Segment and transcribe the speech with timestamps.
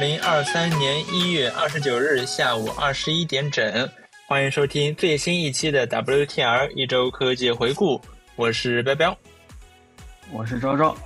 [0.00, 3.86] 零二三年一月二十九日下午二十一点整，
[4.26, 8.00] 欢迎收听最新一期的 WTR 一周科技回顾。
[8.34, 9.18] 我是彪彪，
[10.32, 10.96] 我是昭昭。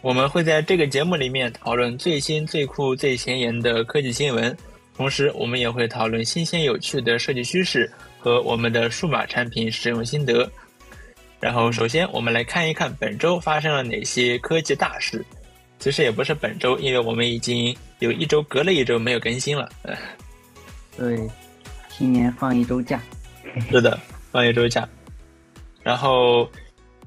[0.00, 4.56] 我们会在这个节目里面讨论最新、最酷、最前沿的科技新闻，
[4.96, 7.88] 同时我们也会讨论新鲜有趣的设计趋势
[8.18, 10.50] 和我们的数码产品使用心得。
[11.38, 15.24] 然后，首先我们来看一看本周发生了哪些科技大事。
[15.78, 19.68] 其实也不是本周，因为我们已经有一周隔了一周没有更新了。
[20.96, 21.28] 对，
[21.88, 23.00] 新年放一周假。
[23.70, 23.98] 是的，
[24.30, 24.88] 放一周假。
[25.82, 26.48] 然后，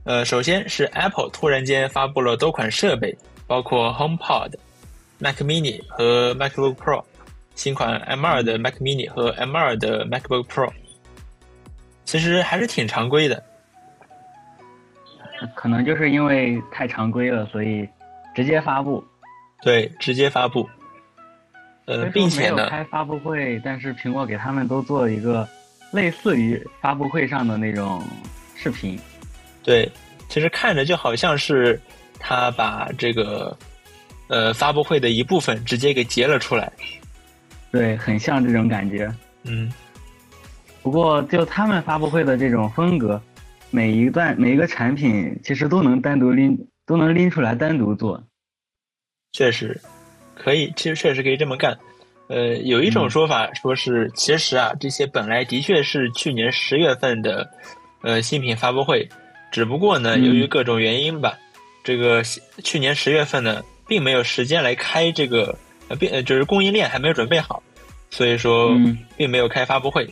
[0.04, 3.16] 呃，首先是 Apple 突然间发布了多款设备，
[3.46, 4.54] 包括 HomePod、
[5.20, 7.04] Mac Mini 和 MacBook Pro，
[7.56, 10.72] 新款 M2 的 Mac Mini 和 M2 的 MacBook Pro，
[12.06, 13.44] 其实还是挺常规的。
[15.56, 17.88] 可能就是因为太常规了，所以。
[18.36, 19.03] 直接发布，
[19.64, 20.70] 对，直接发布，
[21.90, 25.48] 呃，并且呢，开发布会，但是苹果给他们都做了一个
[25.92, 28.00] 类似于发布会上的那种
[28.56, 29.00] 视频，
[29.64, 29.92] 对，
[30.30, 31.81] 其实看着就好像是
[32.20, 33.58] 他把这个
[34.28, 36.72] 呃发布会的一部分直接给截了出来，
[37.72, 39.12] 对，很像这种感觉，
[39.46, 39.74] 嗯，
[40.84, 43.20] 不过就他们发布会的这种风格，
[43.72, 46.56] 每一段每一个产品其实都能单独拎。
[46.86, 48.20] 都能拎出来单独做，
[49.31, 49.80] 确实
[50.40, 51.78] 可以，其实确实可以这么干。
[52.28, 57.48] 呃，有一种说法说是，其实啊，这些本来的确是去年十月份的
[58.02, 59.08] 呃新品发布会，
[59.52, 61.38] 只不过呢，由于各种原因吧，
[61.84, 62.23] 这个
[62.64, 65.58] 去年十月份呢，并没有时间来开这个
[65.90, 67.62] 呃，并就是供应链还没有准备好，
[68.09, 68.78] 所以说
[69.18, 70.08] 并没有开发布会。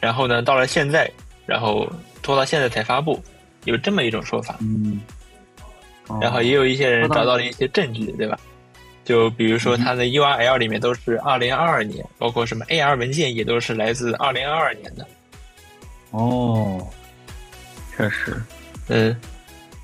[0.00, 1.10] 然后呢，到了现在，
[1.46, 1.86] 然后
[2.22, 3.22] 拖到现在才发布，
[3.66, 4.56] 有这么一种说法。
[4.60, 5.00] 嗯。
[6.20, 8.36] 然后也有一些人找到了一些证据，对吧？
[9.04, 15.06] 就比如说它的 URL 里面都是二零二二年，包括什么 AR 文件也都是来自二零二二年的。
[16.10, 16.86] 哦，
[17.96, 18.40] 确实，
[18.88, 19.16] 嗯。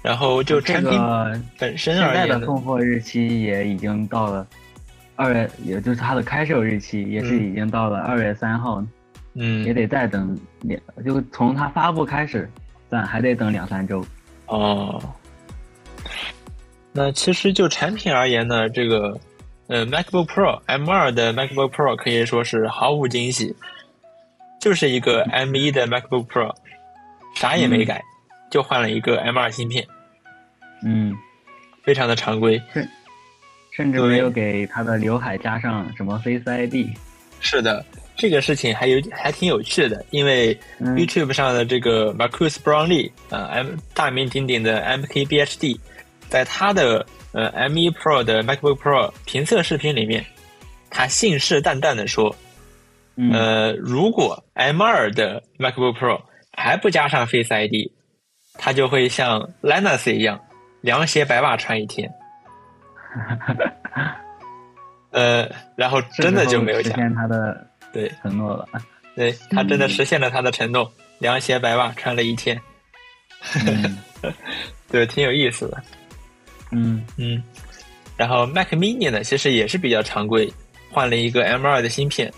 [0.02, 1.00] 然后就产品
[1.58, 4.46] 本身而言，现在的送货日期也已经到了
[5.16, 8.84] 二月，也就是它的开售日期也是已经到了二月三号。
[9.34, 12.48] 嗯，也得再等两，就从它发布开始，
[12.88, 14.06] 咱还得等两三周。
[14.46, 15.02] 哦。
[16.96, 19.20] 那其实就产品而言呢，这个
[19.66, 23.54] 呃 MacBook Pro M2 的 MacBook Pro 可以说是毫无惊喜，
[24.58, 26.54] 就是一个 M1 的 MacBook Pro，
[27.34, 28.02] 啥也没改，
[28.50, 29.86] 就换了一个 M2 芯片，
[30.82, 31.14] 嗯，
[31.84, 32.58] 非常的常规，
[33.72, 36.96] 甚至没有给他的刘海加上什么 Face ID。
[37.40, 37.84] 是的，
[38.16, 45.78] 这个事情还有还挺有趣的，因为 YouTube 上的这个 Marcus Brownlee 啊，M 大名鼎鼎的 MKBHD。
[46.28, 50.24] 在他的呃 M1 Pro 的 MacBook Pro 评测视频里面，
[50.90, 52.34] 他信誓旦旦的说，
[53.32, 56.20] 呃，如果 M2 的 MacBook Pro
[56.52, 57.90] 还不加上 Face ID，
[58.54, 60.40] 他就会像 Linus 一样，
[60.80, 62.12] 凉鞋白袜穿一天。
[65.12, 68.66] 呃，然后真的就没有实现他的对承诺了。
[69.14, 72.60] 对他真的实现了他的承诺，凉鞋白袜穿了一天。
[74.90, 75.82] 对，挺有意思的。
[76.70, 77.42] 嗯嗯，
[78.16, 80.52] 然后 Mac Mini 呢，其实也是比较常规，
[80.90, 82.32] 换了一个 M2 的芯片。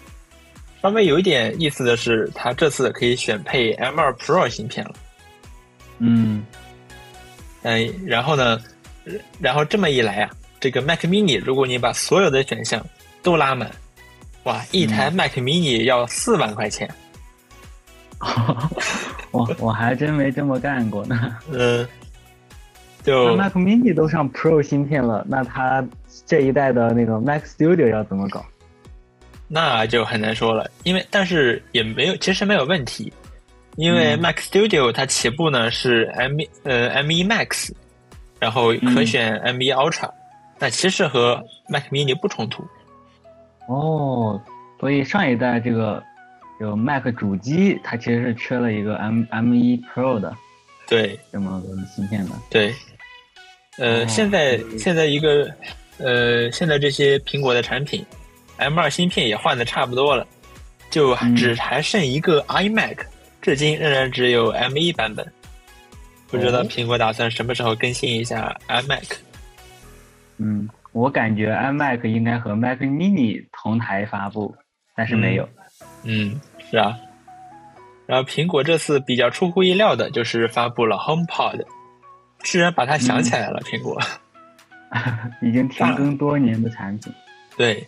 [0.80, 4.94] 稍微有一点意思的是，它这次可以选配 M2 Pro 芯片了。
[5.98, 6.44] 嗯，
[7.62, 8.60] 嗯，然后呢，
[9.40, 10.30] 然后这么一来啊，
[10.60, 12.84] 这个 Mac Mini，如果你把所有的选项
[13.22, 13.70] 都拉满，
[14.44, 16.88] 哇，一台 Mac Mini 要四万块钱。
[19.32, 21.36] 我我还真没这么干过呢。
[21.50, 21.88] 嗯。
[23.08, 25.82] 就 Mac Mini 都上 Pro 芯片了，那它
[26.26, 28.44] 这一代的那个 Mac Studio 要怎么搞？
[29.48, 33.10] 那就很难说了，因为但是也没有，其实没有问题，
[33.76, 37.72] 因为 Mac Studio 它起步呢是 M 呃 M1 Max，
[38.38, 40.10] 然后可选 M1 Ultra，
[40.58, 42.62] 那其实和 Mac Mini 不冲突。
[43.68, 44.38] 哦，
[44.78, 46.02] 所以上一代这个
[46.60, 50.36] 有 Mac 主机，它其实是缺了一个 M M1 Pro 的。
[50.86, 52.32] 对，这么多芯片的。
[52.50, 52.74] 对，
[53.78, 55.48] 呃，现在现在一个，
[55.98, 58.04] 呃，现在这些苹果的产品
[58.56, 60.26] ，M 二芯片也换的差不多了，
[60.90, 62.98] 就只还剩一个 iMac，
[63.40, 65.24] 至今仍然只有 M 一版本，
[66.26, 69.12] 不知道苹果打算什么时候更新一下 iMac。
[70.38, 74.54] 嗯，我感觉 iMac 应该和 Mac Mini 同台发布，
[74.96, 75.48] 但是没有。
[76.02, 76.96] 嗯，是啊。
[78.06, 81.64] 然后苹果这次比较出乎意料的就是发布了 HomePod，
[82.42, 83.60] 居然把它想起来了。
[83.62, 84.00] 苹果
[85.42, 87.12] 已经停更多年的产品，
[87.56, 87.86] 对，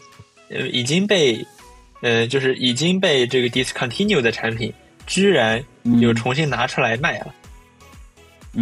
[0.50, 1.44] 呃，已经被，
[2.02, 4.72] 呃，就是已经被这个 discontinue 的产品，
[5.06, 5.62] 居然
[6.00, 7.34] 又重新拿出来卖了，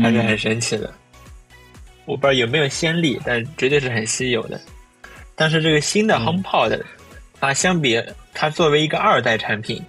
[0.00, 0.92] 还是很神奇的。
[2.04, 4.60] 我不知道有没有先例，但绝对是很稀有的。
[5.34, 6.80] 但是这个新的 HomePod，
[7.40, 8.02] 它相比
[8.32, 9.82] 它作为一个二代产品，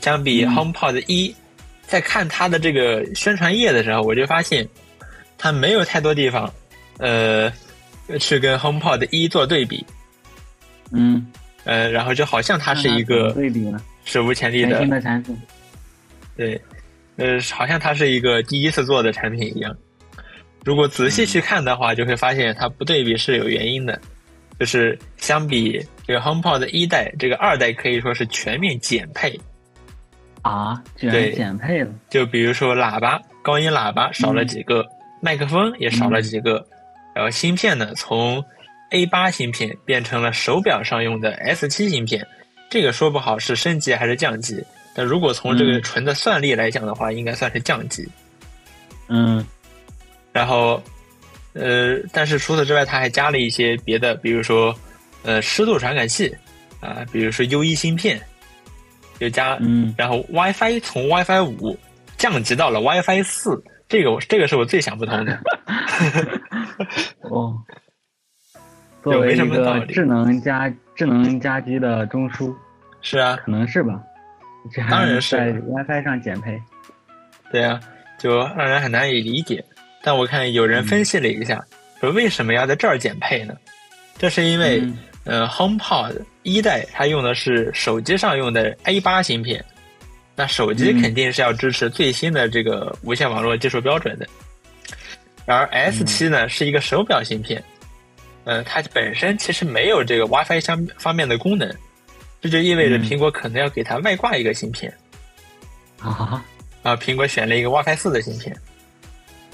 [0.00, 1.34] 相比 HomePod 一，
[1.82, 4.66] 在看它的这个宣传页的时候，我就发现
[5.38, 6.52] 它没有太多地方，
[6.98, 7.50] 呃，
[8.20, 9.84] 去跟 HomePod 一做对比。
[10.90, 11.26] 嗯，
[11.64, 15.36] 呃，然后就好像它是一个对比了，史无前例的新的产品。
[16.36, 16.60] 对，
[17.16, 19.74] 呃，好像它是一个第一次做的产品一样。
[20.64, 23.98] 如果仔细去看的话，就会发现它不对比是有原因的。
[24.58, 29.38] 就是相比这个 HomePod 一代，这个二代可以说是全面减配
[30.42, 31.92] 啊，居然减配了。
[32.10, 34.84] 就比如说喇叭，高音喇叭少了几个，
[35.20, 36.66] 麦克风也少了几个，
[37.14, 38.44] 然后芯片呢，从
[38.90, 42.26] A 八芯片变成了手表上用的 S 七芯片，
[42.70, 44.64] 这个说不好是升级还是降级。
[44.94, 48.08] 但如果从这个纯的算力来讲的话，应该算是降级。
[49.08, 49.44] 嗯，
[50.32, 50.82] 然后。
[51.54, 54.72] 呃，但是除此之外，它还加了一些别的，比如说，
[55.24, 56.32] 呃，湿度传感器，
[56.78, 58.20] 啊，比如说 U 一芯片，
[59.18, 61.76] 又加，嗯，然后 WiFi 从 WiFi 五
[62.16, 65.40] 降级到了 WiFi 四，这个我这个是我最想不通的。
[67.22, 67.56] 哦，
[69.02, 72.54] 作为一个智能家智能家居的中枢，
[73.00, 74.02] 是啊，可能是吧？
[74.90, 76.60] 当然是在 WiFi 上减配，
[77.50, 77.80] 对啊，
[78.18, 79.64] 就让人很难以理解。
[80.02, 81.64] 但我看有人分析了一下，
[82.00, 83.54] 说为什么要在这儿减配呢？
[84.18, 84.82] 这是因为，
[85.24, 89.64] 呃，HomePod 一代它用的是手机上用的 A 八芯片，
[90.38, 94.28] 那手机肯定是要支持最新的这个无线网络技术标准的。
[95.46, 97.60] 而 S 七呢是一个手表芯片，
[98.44, 101.68] 呃，它本身其实没有这个 WiFi 相方面的功能，
[102.40, 104.94] 这就意味着苹果可能要给它外挂一个芯片。
[105.98, 106.40] 啊
[106.84, 106.94] 啊！
[106.94, 108.56] 苹果选了一个 WiFi 四的芯片。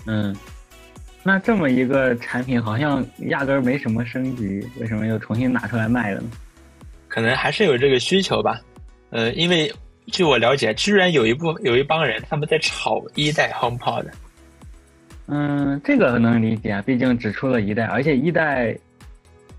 [0.05, 0.37] 嗯，
[1.23, 6.29] 那这么一个产品好像压根儿没什么升级，为什么又重新拿出来卖了呢？
[7.09, 8.61] 可能还是有这个需求吧。
[9.09, 9.73] 呃，因为
[10.07, 14.07] 据我了解，居然有一部有一帮人他们在炒一代 HomePod。
[15.27, 18.77] 嗯，这个能理解，毕竟只出了一代，而且一代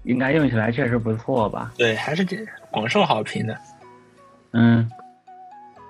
[0.03, 1.73] 应该用起来确实不错吧？
[1.77, 2.25] 对，还是
[2.69, 3.57] 广受好评的。
[4.51, 4.87] 嗯，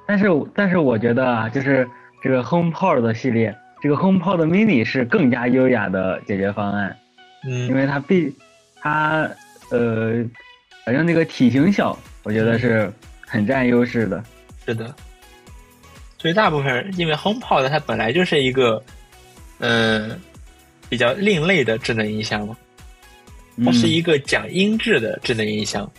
[0.08, 1.88] 但是但是我觉得啊，就是
[2.24, 3.56] 这个 HomePod 的系列。
[3.82, 6.98] 这个 HomePod Mini 是更加优雅的解决方案，
[7.46, 8.34] 嗯，因为它必
[8.78, 9.30] 它
[9.70, 10.24] 呃，
[10.86, 12.92] 反正那个体型小，我觉得是
[13.28, 14.24] 很占优势的。
[14.66, 14.96] 是的，
[16.18, 18.84] 所以大部分因为 HomePod 它本来就是一个
[19.60, 20.20] 嗯
[20.90, 22.58] 比较另类的智能音箱嘛，
[23.64, 25.90] 它是一个讲音质的智能音箱，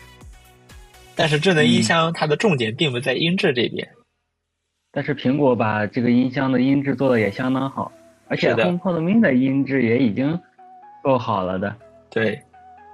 [1.15, 3.89] 但是智能音箱它的重点并不在音质这边。
[4.91, 7.93] 但是苹果把这个音箱的音质做的也相当好，
[8.29, 10.41] 而且 HomePod Mini 的音质也已经
[11.03, 11.77] 够好了的。
[12.09, 12.41] 对，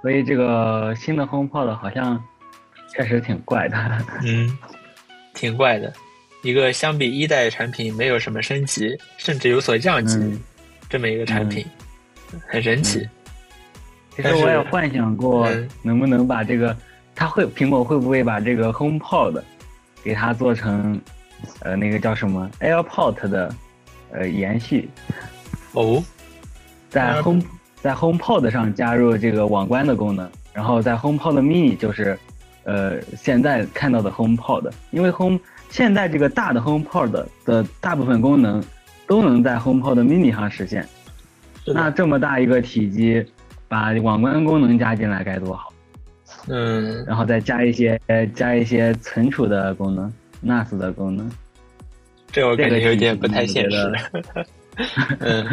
[0.01, 2.21] 所以这个新的 HomePod 好像
[2.93, 3.77] 确实挺怪的。
[4.25, 4.57] 嗯，
[5.33, 5.91] 挺怪的，
[6.41, 10.17] 一个相比一代产品没有什么升级，甚至有所降级，
[10.89, 11.65] 这么一个产品，
[12.47, 13.07] 很神奇。
[14.15, 15.49] 其实我也幻想过，
[15.81, 16.75] 能不能把这个，
[17.15, 19.41] 它会苹果会不会把这个 HomePod
[20.03, 20.99] 给它做成。
[21.59, 23.53] 呃，那个叫什么 AirPod 的
[24.11, 24.89] 呃延续
[25.73, 26.01] 哦，
[26.89, 27.43] 在 Home
[27.81, 32.17] 在 HomePod 上加入这个网关的功能，然后在 HomePod Mini 就是
[32.63, 35.39] 呃现在看到的 HomePod，因为 Home
[35.69, 38.63] 现在这个大的 HomePod 的大部分功能
[39.07, 40.87] 都能在 HomePod Mini 上实现，
[41.65, 43.25] 那这么大一个体积，
[43.67, 45.73] 把网关功能加进来该多好，
[46.47, 47.99] 嗯，然后再加一些
[48.35, 50.11] 加一些存储的功能。
[50.45, 51.31] NAS 的功能，
[52.29, 53.93] 这我感觉有点不太现实。
[55.19, 55.45] 嗯，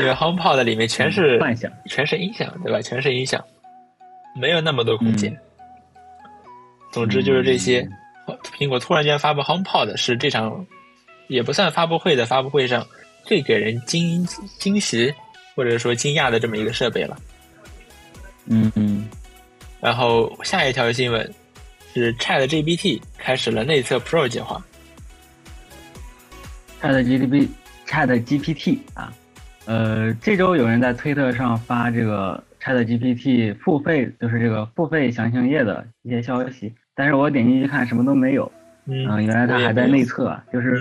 [0.00, 2.82] 因为 HomePod 里面全是幻想，全是音响，对吧？
[2.82, 3.40] 全是音响，
[4.40, 5.32] 没有那么多空间。
[6.94, 7.86] 总之就是这些。
[8.56, 10.64] 苹果突然间发布 HomePod 是这场
[11.28, 12.86] 也不算发布会的发布会上
[13.24, 14.26] 最给人惊
[14.58, 15.12] 惊喜
[15.54, 17.18] 或者说惊讶的这么一个设备了。
[18.46, 19.06] 嗯嗯。
[19.80, 21.34] 然后下一条新闻。
[21.96, 24.60] 是 Chat GPT 开始了内测 Pro 计划。
[26.82, 27.48] Chat GPT
[27.86, 29.14] Chat GPT 啊，
[29.66, 38.50] 呃，这周有人在推特上发这个 Chat GPT 付费，就是这个付费详情页的一些消息，但是我点进去看什么都没有。
[38.86, 40.78] 嗯，原来它还在内测，就是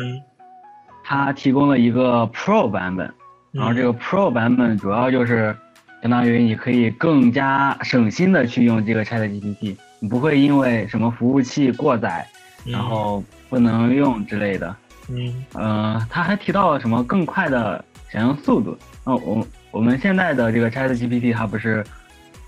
[1.03, 3.11] 它提供了一个 Pro 版本，
[3.51, 5.55] 然后这个 Pro 版本主要就是
[6.01, 12.27] 相当于你可以更加省心的去用这个 Chat GPT，你不会因为什么服务器过载，
[12.65, 14.75] 然后不能用之类的。
[15.09, 18.77] 嗯，呃，他还提到了什么更快的响应速度。
[19.05, 21.85] 那我我们现在的这个 Chat GPT 它不是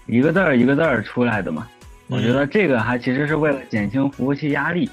[0.05, 1.65] 一个字儿一个字儿出来的嘛？
[2.07, 4.89] 我觉得这个还其实是为了减轻服务器压力。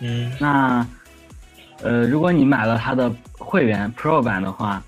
[0.00, 0.86] 嗯，那
[1.82, 4.82] 呃，如果你买了它的会员 Pro 版的话，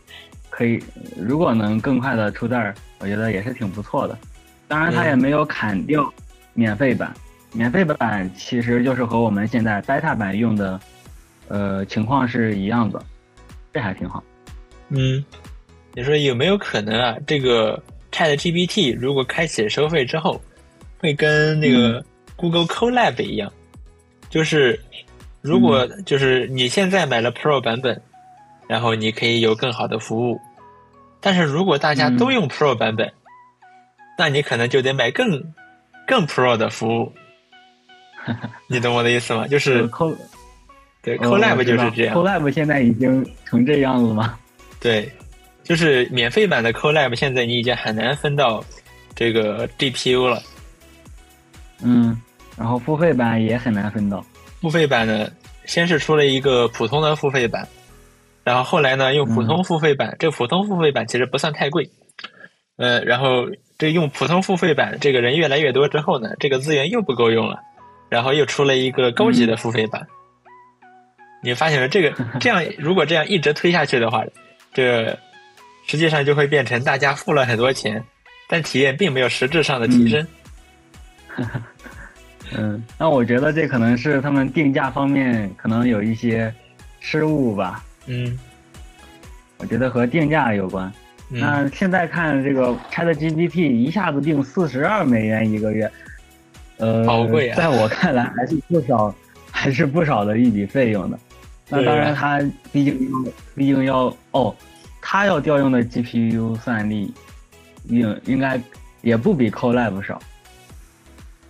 [0.51, 0.83] 可以
[1.17, 4.19] 如果能更快的出字儿，我觉得也是挺不错的。
[4.67, 6.13] 当然，它也没有砍掉
[6.55, 7.13] 免费版，
[7.53, 10.79] 免费版其实就是和我们现在 beta 版用的。
[11.51, 13.03] 呃，情况是一样的，
[13.73, 14.23] 这还挺好。
[14.91, 15.25] 嗯，
[15.95, 17.17] 你说有没有可能啊？
[17.27, 17.83] 这个
[18.13, 20.39] Chat GPT 如果开启收费之后，
[20.99, 22.05] 会跟那个
[22.37, 23.53] Google Colab 一样，
[24.29, 24.79] 就是
[25.41, 28.01] 如果就是你现在买了 Pro 版本，
[28.67, 30.41] 然后你可以有更好的服务，
[31.21, 33.13] 但是如果大家都用 Pro 版本，
[34.19, 35.43] 那你可能就得买更
[36.07, 37.13] 更 Pro 的服务。
[38.69, 39.47] 你懂我的意思吗？
[39.47, 39.89] 就是。
[41.01, 42.15] 对，Colab 就是这样。
[42.15, 44.37] Colab 现在已经成这样了吗？
[44.81, 45.11] 对，
[45.63, 48.63] 就是免费版的 Colab，现在你已经很难分到
[49.15, 50.43] 这个 GPU 了。
[51.83, 52.21] 嗯，
[52.57, 54.25] 然后付费版也很难分到。
[54.61, 55.29] 付费版呢，
[55.67, 57.67] 先是出了一个普通的付费版，
[58.45, 61.91] 然后后来呢，用普通付费版，这普通付费版其实不算太贵。
[62.77, 67.59] 呃，然后这用普通付费版，这个人越来越多之后呢，这个资源又不够用了，
[68.09, 70.07] 然后又出了一个高级的付费版。
[71.43, 74.25] 你发现了这个 这样，如果这样一直推下去的话，
[74.73, 75.17] 这
[75.87, 78.03] 实际上就会变成大家付了很多钱，
[78.49, 80.21] 但体验并没有实质上的提升。
[80.21, 80.29] 嗯，
[82.99, 86.53] 那我觉得这可能是他们定价方面可能有一些
[87.01, 87.85] 失误吧。
[88.07, 88.39] 嗯，
[89.59, 90.91] 我觉得和定价有关。
[91.31, 95.91] 那现在看这个 Chat GPT 一下子定四十二美元一个月，
[96.79, 97.55] 呃，好贵啊！
[97.55, 99.15] 在我看来还是不少，
[99.51, 101.19] 还是不少的一笔费用的。
[101.69, 102.41] 那当然，它
[102.73, 104.57] 毕竟要，毕竟要哦，
[105.03, 107.13] 它要调用的 GPU 算力，
[107.85, 108.59] 应应该
[109.03, 110.19] 也不比 Colab 少。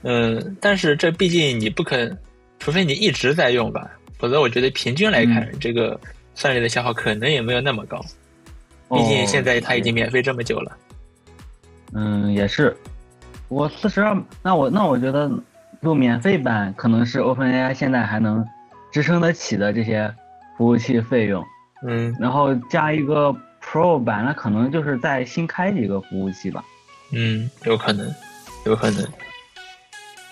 [0.02, 2.11] 嗯，但是这毕竟你不可，
[2.59, 5.99] 除非你一直在用吧，否则我觉得平均来看，这个
[6.35, 8.05] 算力的消耗可能也没有那么高。
[8.90, 10.76] 毕竟现在它已经免费这么久了。
[11.93, 12.76] 嗯，也是。
[13.49, 15.31] 我四十二，那我那我觉得
[15.81, 18.47] 用免费版可能是 OpenAI 现在还能。
[18.90, 20.12] 支撑得起的这些
[20.57, 21.45] 服务器费用，
[21.87, 26.64] 嗯，然后加一个 Pro 版，那可能就是再新开几个服务器吧，
[27.12, 28.11] 嗯，有可能，
[28.64, 29.07] 有可能，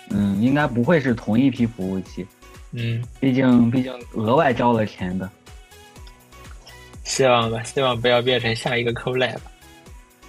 [0.09, 2.25] 嗯，应该不会是同一批服务器，
[2.71, 5.29] 嗯，毕竟毕竟额外交了钱的，
[7.03, 9.37] 希望吧，希望不要变成下一个 Colab，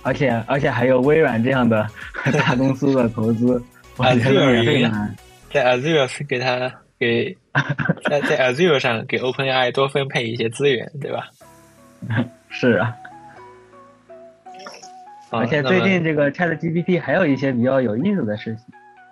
[0.02, 1.86] 而且而且还有微软这样的
[2.38, 3.62] 大公司的投资，
[3.96, 5.16] 我觉得免费版，
[5.52, 6.72] 在 Azure 给他。
[7.00, 7.32] 给
[8.10, 11.28] 在在 Azure 上给 OpenAI 多分配一些资源，对吧？
[12.48, 12.92] 是啊。
[15.30, 18.64] 而且最近这个 ChatGPT 还有一些比较有意思的事情，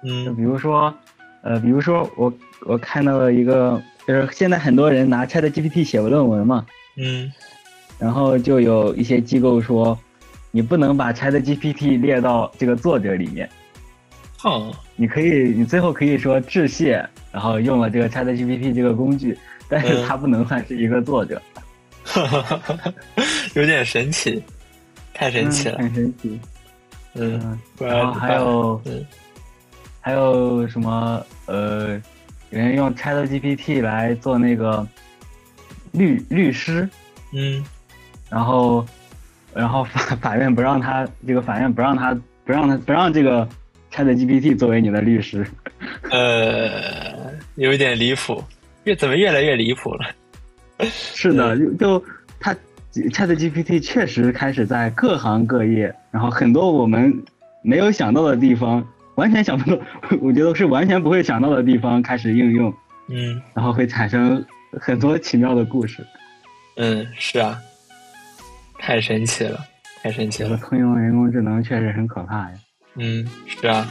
[0.06, 0.94] 嗯，就比如说，
[1.42, 6.64] 呃，比如说我我看到了一个，就是现在很多人拿 ChatGPT 写论文嘛，
[6.96, 7.32] 嗯，
[7.98, 9.98] 然后就有一些机构说，
[10.52, 13.50] 你不能把 ChatGPT 列到这个作者里面。
[14.44, 19.36] 哦，你可以，你最后可以说致谢，然后用了这个 ChatGPT 这个工具，
[19.68, 21.42] 但是它不能算是一个作者，
[22.04, 22.94] 哈哈哈
[23.54, 24.40] 有点神奇，
[25.12, 26.38] 太神奇了，很神奇。
[27.14, 28.80] 嗯，然后还有，
[30.06, 31.20] 还有什么？
[31.46, 32.00] 呃，
[32.50, 34.86] 有人用 ChatGPT 来做那个
[35.90, 36.88] 律律师，
[37.32, 37.64] 嗯，
[38.30, 38.86] 然后，
[39.52, 43.48] 然后法法院不让他，这个法院不让他，不让他，不让这个。
[43.92, 45.46] ChatGPT 作为你的律师，
[46.10, 48.44] 呃，有一点离谱，
[48.84, 50.04] 越怎么越来越离谱了？
[50.90, 52.04] 是的，就就
[52.38, 52.54] 它
[52.92, 57.24] ChatGPT 确实开始在各行各业，然后很多我们
[57.62, 58.86] 没有想到的地方，
[59.16, 59.82] 完全想不到，
[60.20, 62.72] 我觉得是完全不会想到的地方开始应用，
[63.08, 64.44] 嗯，然后会产生
[64.80, 66.06] 很多奇妙的故事。
[66.76, 67.58] 嗯，是啊，
[68.78, 69.58] 太神奇了，
[70.02, 72.52] 太神奇了，通用人工智能确实很可怕呀。
[72.96, 73.90] 嗯，是啊。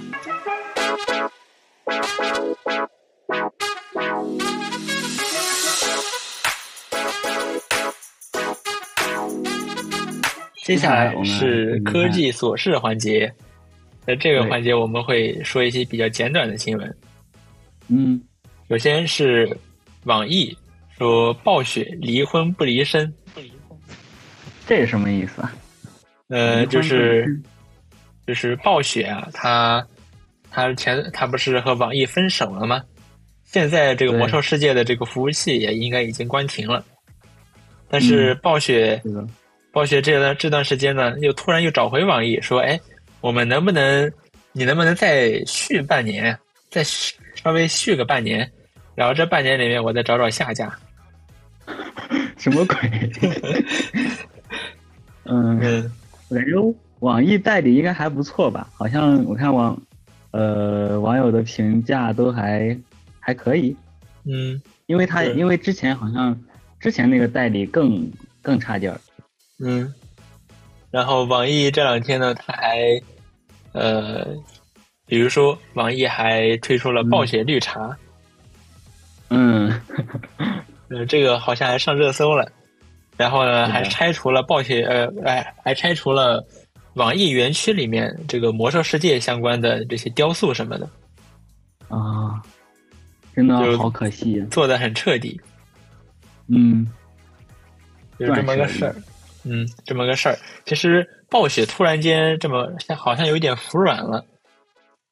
[10.64, 13.32] 接下来是科技琐事环节，
[14.06, 16.98] 在这个环节我们会说一些比较简短的新闻。
[17.88, 18.22] 嗯，
[18.70, 19.58] 首先是
[20.04, 20.58] 网易
[20.98, 23.14] 说暴雪离婚不离身，
[24.68, 25.56] 这是什么意思啊？
[26.30, 27.42] 呃，就是。
[28.28, 29.86] 就是暴雪啊，他
[30.50, 32.84] 他前他不是和网易分手了吗？
[33.44, 36.84] 现在这个魔兽世界的这个服务器也应该已经关停了。
[37.88, 39.00] 但是暴雪，
[39.72, 42.80] 暴雪这段这段时间呢，又突然又找回网易，说：“哎，
[43.22, 44.12] 我们能不能，
[44.52, 46.38] 你能不能再续半年，
[46.70, 48.52] 再续稍微续个半年，
[48.96, 50.72] 然后这半年里面我再找找下家。”
[52.38, 52.78] 什么鬼？
[55.26, 55.92] 嗯，
[56.30, 56.52] 我感觉
[57.00, 58.70] 网易代理应该还不错吧？
[58.74, 59.82] 好像我看网，
[60.32, 62.78] 呃，网友的评价都还
[63.20, 63.76] 还可以。
[64.26, 66.38] 嗯，因为他因为之前好像。
[66.78, 68.12] 之前那个代理更
[68.44, 69.00] 更差劲儿，
[69.58, 69.92] 嗯，
[70.96, 72.80] 然后网易这两天呢，他还
[73.74, 74.26] 呃，
[75.06, 77.98] 比如说网易还推出了暴雪绿茶，
[79.28, 79.70] 嗯，
[80.88, 82.50] 呃，这个好像还上热搜了，
[83.18, 86.42] 然后呢，还拆除了暴雪呃，哎，还拆除了
[86.94, 90.90] 网易园区里面这个魔兽世界相关的这些雕塑什么的，
[91.90, 92.42] 啊，
[93.36, 95.38] 真的好可惜，做的很彻底。
[96.48, 96.88] 嗯，
[98.18, 98.96] 就这么个事儿，
[99.46, 100.38] 嗯，这么个事儿。
[100.66, 104.26] 其实暴雪突然间这么好像有点服软了，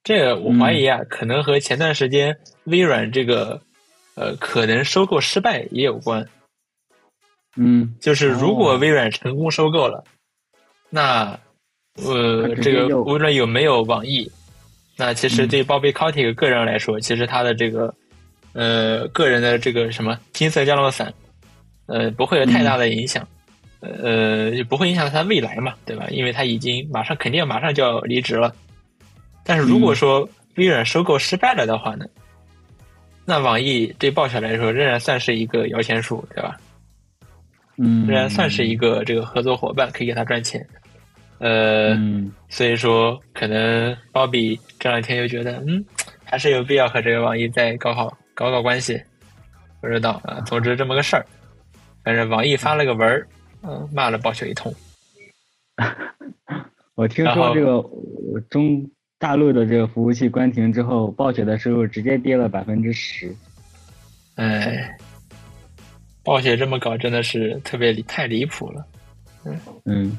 [0.03, 3.61] 这个我怀疑啊，可能和前段时间微软这个
[4.15, 6.27] 呃可能收购失败也有关。
[7.55, 10.03] 嗯，就是如果微软成功收购了，
[10.89, 11.39] 那
[11.95, 14.31] 呃这个无论有没有网易，
[14.97, 17.93] 那其实对 Bobby Kotick 个人来说，其实他的这个
[18.53, 21.13] 呃个人的这个什么金色降落伞。
[21.85, 23.27] 呃，不会有太大的影响，
[23.83, 26.07] 呃，也不会影响他未来嘛，对吧？
[26.09, 28.55] 因为他已经马上肯定马上就要离职了。
[29.43, 32.05] 但是如果说微软收购失败了的话呢，
[33.25, 36.57] 那网易对暴雪来说仍然算是一个摇钱树，对吧？
[37.77, 40.65] 嗯，仍然算是一个这个合作伙伴，可以给他赚钱。
[41.39, 41.97] 呃，
[42.47, 45.83] 所以说可能鲍比这两天又觉得，嗯，
[46.23, 49.01] 还是有必要和这个网易再搞好搞搞关系，
[49.81, 50.39] 不知道啊。
[50.45, 51.25] 总之这么个事儿。
[52.03, 53.27] 反正网易发了个文儿，
[53.63, 54.73] 嗯，骂了暴雪一通。
[56.95, 57.81] 我听说这个
[58.49, 58.85] 中
[59.17, 63.33] 大陆的这个服务器关停之后，暴雪的收入直接跌了百分之十。
[64.35, 64.95] 哎，
[66.23, 68.85] 暴雪这么搞真的是特别离太离谱了。
[69.45, 70.17] 嗯嗯，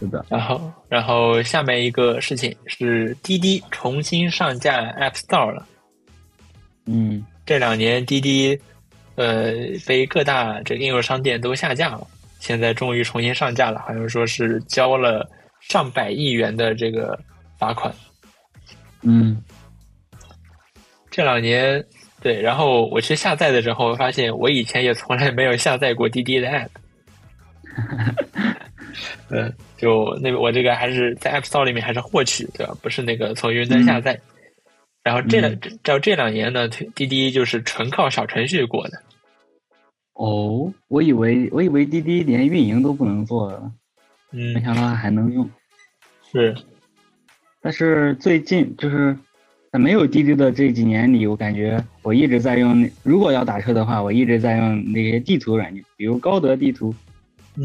[0.00, 0.24] 是的。
[0.28, 5.66] 然后，然后下面一个事情是滴滴重新上架 App Store 了。
[6.86, 8.58] 嗯，这两年滴滴。
[9.18, 9.52] 呃，
[9.84, 12.06] 被各大这应用商店都下架了，
[12.38, 15.28] 现在终于重新上架了，好像说是交了
[15.60, 17.18] 上百亿元的这个
[17.58, 17.92] 罚款。
[19.02, 19.42] 嗯，
[21.10, 21.84] 这两年
[22.20, 26.68] 对，然后我去下载的时候，发现我以前也从来没有下载过滴滴的 app。
[29.30, 32.72] 嗯，就那个我这个还是在 App Store 里面还是获取，对吧？
[32.80, 34.16] 不是那个从云端下载。
[35.02, 39.02] 然后这两这这两年呢，滴滴就是纯靠小程序过的。
[40.18, 43.72] 哦，我以为我以为滴滴连运营都不能做了，
[44.32, 45.48] 嗯，没想到还能用。
[46.32, 46.56] 是，
[47.62, 49.16] 但是最近就是
[49.70, 52.90] 在没有滴滴的这几年里，我感觉我一直在用。
[53.04, 56.92] 如果要打车的话，我一直在用那些地图软件，比如高德地图，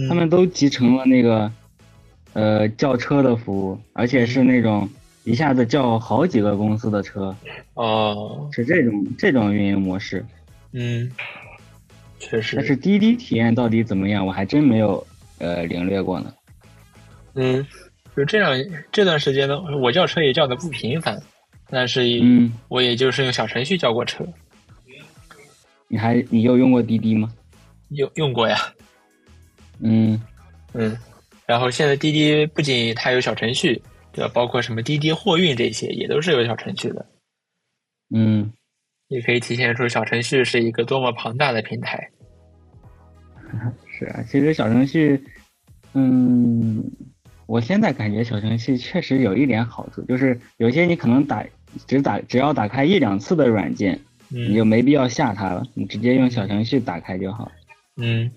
[0.08, 1.52] 他们都集成了那个
[2.34, 4.88] 呃叫车的服务，而且是那种
[5.24, 7.36] 一下子叫好几个公司的车。
[7.74, 10.24] 哦，是这种这种运营模式。
[10.74, 11.12] 嗯。
[12.34, 15.06] 确实，但是滴滴体验到底怎么样，我还真没有
[15.38, 16.34] 呃领略过呢。
[17.36, 17.64] 嗯，
[18.16, 18.52] 就这样
[18.92, 21.22] 这段时间呢，我叫车也叫的不频繁，
[21.70, 24.26] 但是嗯，我也就是用小程序叫过车。
[25.88, 27.32] 你还你有用过滴滴吗？
[27.90, 28.58] 用用过呀。
[29.80, 30.20] 嗯
[30.74, 30.98] 嗯，
[31.46, 33.80] 然后现在滴滴不仅它有小程序，
[34.12, 34.32] 对吧？
[34.34, 37.06] 包括什么滴滴货运这些也都是有小程序的。
[38.16, 38.52] 嗯。
[39.10, 42.10] 也可以体现出小程序是一个多么庞大的平台。
[43.88, 45.24] 是啊，其实小程序，
[45.94, 46.84] 嗯，
[47.46, 51.46] 我现在感觉小程序确实有一点好处，就是有些你可能打
[51.88, 57.52] 只打只要打开一两次的软件，你就没必要下它了，你直接用小程序打开就好。
[57.98, 58.30] 嗯，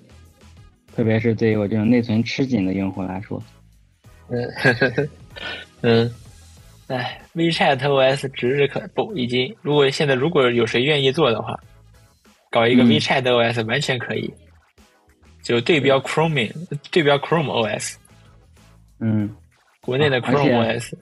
[0.95, 3.43] 特别是对于我这种内存吃紧的用户来说。
[4.29, 5.09] 嗯，
[5.83, 6.15] 嗯。
[6.89, 9.53] 哎，WeChat OS 指日可不已经。
[9.61, 11.59] 如果现在如果有谁愿意做的话，
[12.49, 14.33] 搞一个 WeChat OS 完全可以，
[15.47, 16.53] 就对标 Chrome，
[16.91, 17.95] 对标 Chrome OS。
[18.99, 19.31] 嗯，
[19.81, 20.95] 国内的 Chrome OS。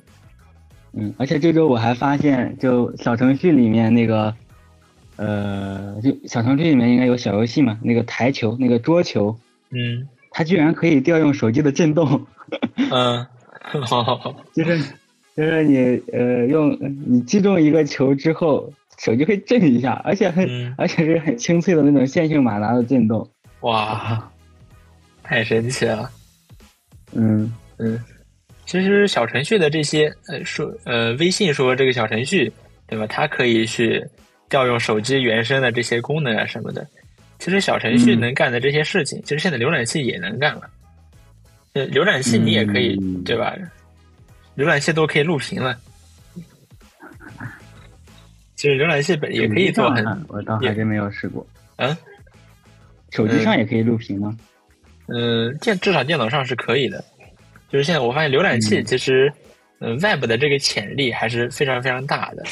[0.92, 4.34] 嗯，而且这周我还发现，就小程序里面那个，
[5.16, 9.34] 呃，就小程序里面应该有小游戏嘛，那个台球，那个桌球。
[9.70, 10.06] 嗯。
[10.30, 12.26] 它居然可以调用手机的震动。
[12.76, 13.26] 嗯。
[13.86, 14.78] 好好好就是
[15.34, 23.26] 就是你呃用你击中一个球之后，手机会震一下，而且很、嗯而且是很清脆的那种线性马达的震动。
[23.60, 24.30] 哇，
[25.24, 26.08] 太神奇了。
[27.12, 28.00] 嗯嗯，
[28.66, 32.52] 其实小程序的这些呃说呃微信说这个小程序
[32.86, 33.06] 对吧？
[33.06, 34.04] 它可以去
[34.48, 36.86] 调用手机原生的这些功能啊什么的。
[37.38, 40.70] 其实小程序嗯能干的这些事情，其实现在浏览器也能干了。
[41.72, 43.56] 呃，浏览器你也可以、嗯对吧？
[44.56, 45.76] 浏览器都可以录屏了。
[48.54, 51.46] 其实浏览器本也可以做很我倒还真没有试过。
[51.76, 51.96] 嗯
[53.10, 54.36] 手机上也可以录屏吗？
[54.38, 54.38] 嗯，
[55.60, 57.04] 电至少电脑上是可以的。
[57.70, 59.32] 就是现在我发现浏览器嗯其实，
[59.80, 62.42] 嗯、w e b 的这个潜力还是非常非常大的。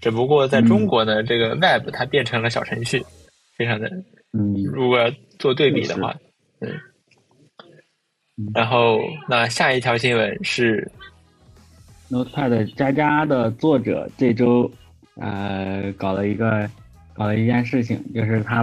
[0.00, 3.04] 只不过在中国呢，这个 Web 它变成了小程序，
[3.56, 3.88] 非常的。
[4.32, 6.14] 嗯如果要做对比的话，
[6.60, 6.70] 嗯。
[8.54, 10.90] 然后，那下一条新闻是
[12.10, 14.70] ，，Notepad 加加的作者这周
[15.14, 16.68] 呃搞了一个
[17.14, 18.62] 搞了一件事情，就是他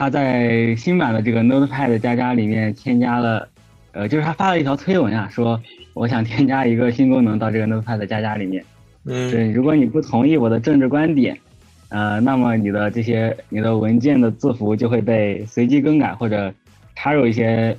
[0.00, 3.46] 他在新版的这个 Notepad 加加里面添加了，
[3.92, 5.60] 呃，就是他发了一条推文啊，说
[5.92, 8.64] 我想添加一个新功能到这个 Notepad 加加里面。
[9.04, 11.38] 嗯对，如果你不同意我的政治观点，
[11.90, 16.50] 呃，那么你的这些你的文件的字符就会被随机更改或者
[16.96, 17.76] 插入一些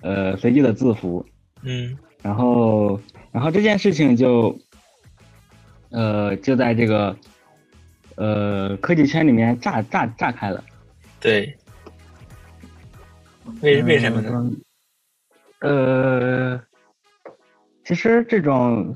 [0.00, 1.26] 呃随机的字符，
[1.64, 3.00] 嗯然后
[3.32, 4.56] 然后这件事情就
[5.90, 7.16] 呃就在这个
[8.14, 10.62] 呃科技圈里面炸炸炸开了。
[11.20, 11.56] 对，
[13.60, 14.30] 为为什么呢？
[14.32, 14.56] 嗯？
[15.60, 16.60] 呃，
[17.84, 18.94] 其实这种，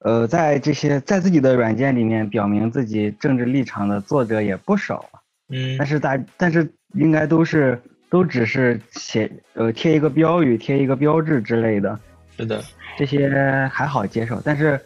[0.00, 11.98] 呃，在这些在自己的软件里面表明自己政治立场的作者也不少啊，嗯但是大但是应该都是都只是写呃贴一个标语、贴一个标志之类的，
[12.36, 12.62] 是的，
[12.98, 13.30] 这些
[13.72, 14.40] 还好接受。
[14.44, 14.78] 但是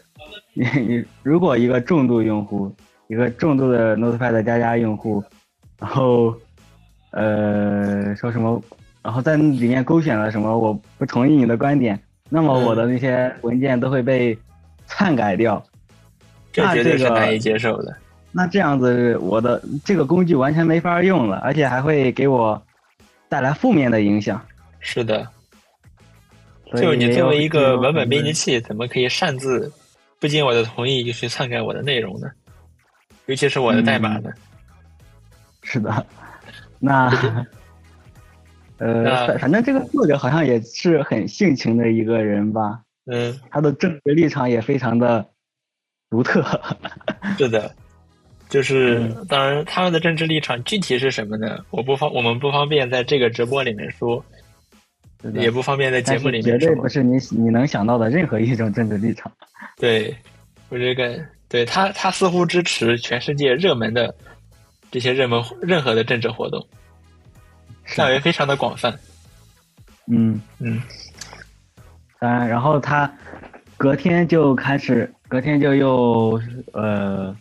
[0.55, 2.73] 你你 如果一个重度用户，
[3.09, 5.25] 一个重度的 Notepad 加加用户，
[5.81, 6.37] 然后
[7.17, 8.63] 呃说什么，
[9.03, 11.99] 然后在里面勾选了什么我不同意你的观点，
[12.29, 14.39] 那么我的那些文件都会被
[14.87, 15.65] 篡改掉。
[16.53, 17.97] 这那这个绝对是难以接受的。
[18.33, 22.63] 那这样子，我的这个工具完全没法用了，而且还会给我
[23.29, 24.41] 带来负面的影响。
[24.79, 25.27] 是的，
[26.75, 29.73] 就你作为一个文本编辑器，怎么可以擅自
[30.21, 32.29] 不经我的同意就去篡改我的内容呢？
[33.27, 34.31] 尤其是我的代码呢？
[35.63, 36.07] 是的，
[36.79, 37.11] 那
[38.79, 45.27] 呃，反反正这个作者好像也是很性情的一个人吧，嗯，他的政治立场也非常的
[46.11, 46.45] 独特。
[47.39, 47.75] 是的，
[48.51, 51.65] 就是嗯当然他们的政治立场具体是什么呢？
[51.71, 54.23] 我不方我们不方便在这个直播里面说，
[55.33, 56.87] 也不方便在节目里面说绝对不。
[56.87, 59.33] 是你你能想到的任何一种政治立场。
[59.81, 60.15] 对，
[60.69, 64.15] 我这个对他他似乎支持全世界热门的
[64.97, 66.67] 这些热门任何的政治活动，
[67.85, 68.99] 范围非常的广泛。
[70.07, 70.81] 嗯，嗯。
[72.19, 73.13] 当然，然后他
[73.77, 76.41] 隔天就开始，隔天就又
[76.73, 77.37] 呃，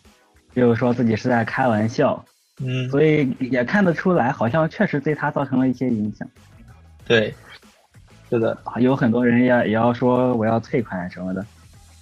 [0.55, 2.25] 又说自己是在开玩笑，
[2.61, 6.27] 嗯，所以也看得出来，好像确实对他造成了一些影响。
[7.05, 7.33] 对，
[8.29, 11.45] 是的，啊有很多人也也要说我要退款什么的。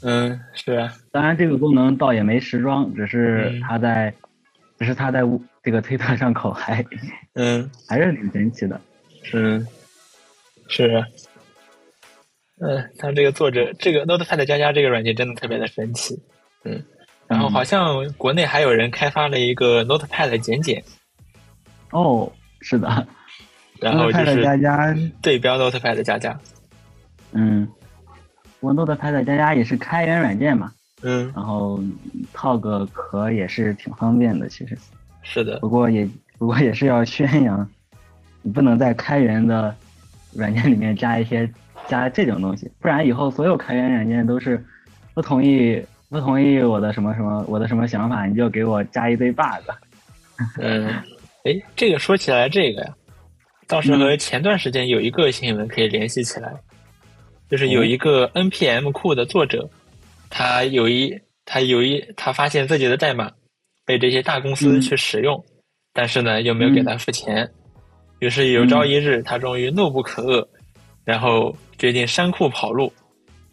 [0.01, 3.61] 嗯，是啊，当然，这个功能倒也没时装，只是嗯。
[3.61, 4.11] 他在，
[4.83, 5.21] 只是他在
[5.63, 6.85] 这个推特上口嗨，
[7.35, 8.79] 嗯 还是挺神奇的。
[9.33, 9.65] 嗯，
[10.67, 11.07] 是啊。
[12.59, 16.21] 嗯，他这个作者，这个 Notepad 加加这个软件真的特别的神奇，
[16.65, 16.83] 嗯，
[17.27, 20.83] 然后嗯好像国内还有人开发了一个 Notepad 简简，
[21.91, 23.07] 哦，是的，
[23.79, 26.37] 然后就是加加，对标 Notepad 加加，
[27.31, 27.67] 嗯，
[28.59, 30.71] 我 Notepad 加加也是开源软件嘛，
[31.03, 31.79] 嗯，然后
[32.33, 34.77] 套个壳也是挺方便的，其实，
[35.21, 37.69] 是的，不过也不过也是要宣扬，
[38.41, 39.75] 你不能在开源的
[40.33, 41.49] 软件里面加一些
[41.87, 44.63] 加这种东西，不然以后所有开源软件都是
[45.13, 49.43] 不同意不同意我的什么什么我的什么想法，你就给我加一堆 bug。
[50.59, 50.87] 嗯，
[51.43, 52.95] 哎，这个说起来这个呀，
[53.67, 56.53] 倒是和前段时间有一个新闻可以联系起来，
[57.49, 59.69] 就是有一个 npm 库的作者，
[60.35, 61.15] 他有一
[61.45, 63.31] 他有一他发现自己的代码
[63.85, 65.45] 被这些大公司嗯去使用，
[65.93, 67.47] 但是呢又没有给他付钱，
[68.17, 70.47] 于是有朝一日他终于怒不可遏，
[71.05, 72.91] 然后决定删库跑路，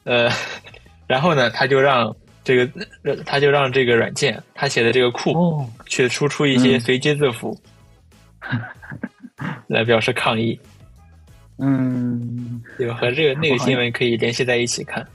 [0.05, 0.31] 呃，
[1.07, 5.33] 然后呢他就让这个呃他就让这个软件他写的这个库。
[5.33, 7.55] 哦，去输出一些嗯随机字符，
[9.69, 10.59] 来表示抗议。
[11.59, 12.95] 嗯，对吧？
[12.95, 15.07] 和这个那个新闻可以联系在一起看。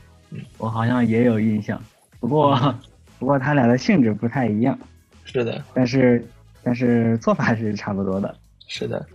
[0.58, 1.82] 我好像也有印象，
[2.20, 2.76] 不过
[3.20, 4.78] 不过他俩的性质不太一样。
[5.24, 6.26] 是的，但是
[6.64, 8.36] 但是做法是差不多的。
[8.68, 9.06] 是的。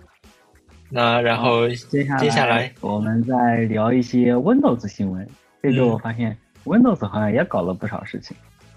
[0.88, 5.28] 那然后接下来接下来我们再聊一些 Windows 新闻。
[5.62, 8.36] 这周我发现 Windows 好像也搞了不少事情。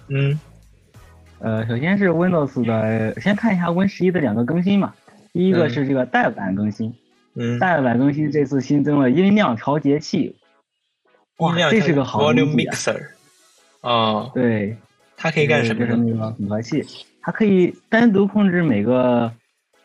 [0.10, 0.40] 嗯。
[1.40, 4.94] 呃，首先是 Windows 的，先看一下 Win 十一的两个更新嘛。
[5.34, 6.94] 第一个是这个代版更新。
[7.36, 7.58] 嗯。
[7.58, 10.36] 代版更新这次新增了音量调节器。
[11.38, 12.68] 哇，这是个好东西。
[13.82, 14.32] 哦。
[14.34, 14.76] 对。
[15.16, 15.80] 它可以干什么？
[15.80, 16.84] 就是那个混合器，
[17.22, 19.32] 它可以单独控制每个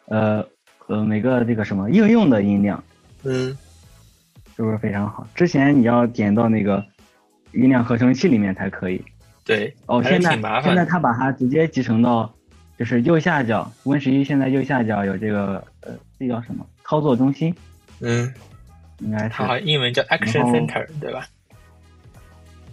[0.06, 0.44] 呃
[0.88, 2.82] 呃每个这个什么应用的音量。
[3.22, 3.56] 嗯。
[4.56, 5.24] 是不是非常好？
[5.36, 6.84] 之前你要点到那个
[7.52, 9.00] 音量合成器里面才可以。
[9.44, 9.72] 对。
[9.86, 10.32] 哦，现在
[10.62, 12.34] 现在它把它直接集成到，
[12.76, 16.66] 就是右下角，Win 十一现在右下角有这个呃，这叫什么？
[16.84, 17.54] 操作中心。
[18.00, 18.34] 嗯。
[18.98, 19.28] 应该是。
[19.28, 21.28] 它好像英文叫 Action Center，对吧？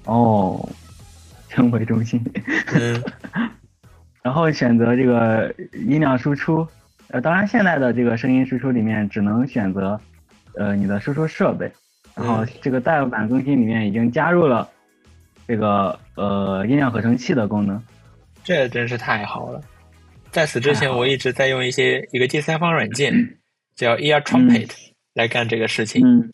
[0.05, 0.69] 哦。
[1.47, 2.21] 称为中心，
[2.73, 3.01] 嗯，
[4.21, 6.67] 然后选择这个音量输出，
[7.07, 9.97] 呃，当然现在的这个声音输出里面只能选择，
[10.55, 11.71] 呃，你的输出设备，
[12.13, 14.69] 然后这个代版更新里面已经加入了
[15.47, 17.81] 这个呃音量合成器的功能，
[18.43, 19.61] 这真是太好了。
[20.31, 23.37] 在此之前，我一直在用一些一个第三方软件
[23.77, 24.71] 叫 Ear Trumpet
[25.13, 26.33] 来干这个事情，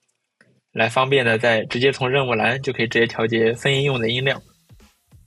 [0.74, 4.42] 来方便的在直接从任务栏就可以直接调节分音用的音量。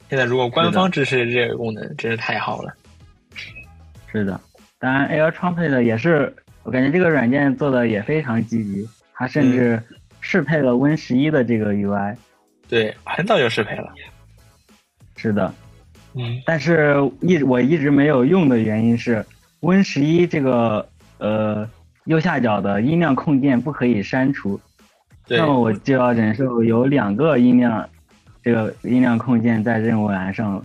[0.09, 2.72] 现在如果官方支持这个功能，真是太好了。
[4.11, 4.40] 是的，
[4.78, 9.83] 当然 Air Trumpet 也是，我感觉这个软件做的也非常积极，它甚至
[10.20, 12.16] 适配了 Win 十一的这个 UI。
[12.68, 13.92] 对，很早就适配了。
[15.16, 15.52] 是的，
[16.14, 19.24] 嗯，但是一我一直没有用的原因是
[19.61, 21.68] ，Win 十一这个呃
[22.04, 24.61] 右下角的音量控件不可以删除，
[25.28, 27.88] 那么我就要忍受有两个音量。
[28.42, 30.62] 这个音量控件在任务栏上，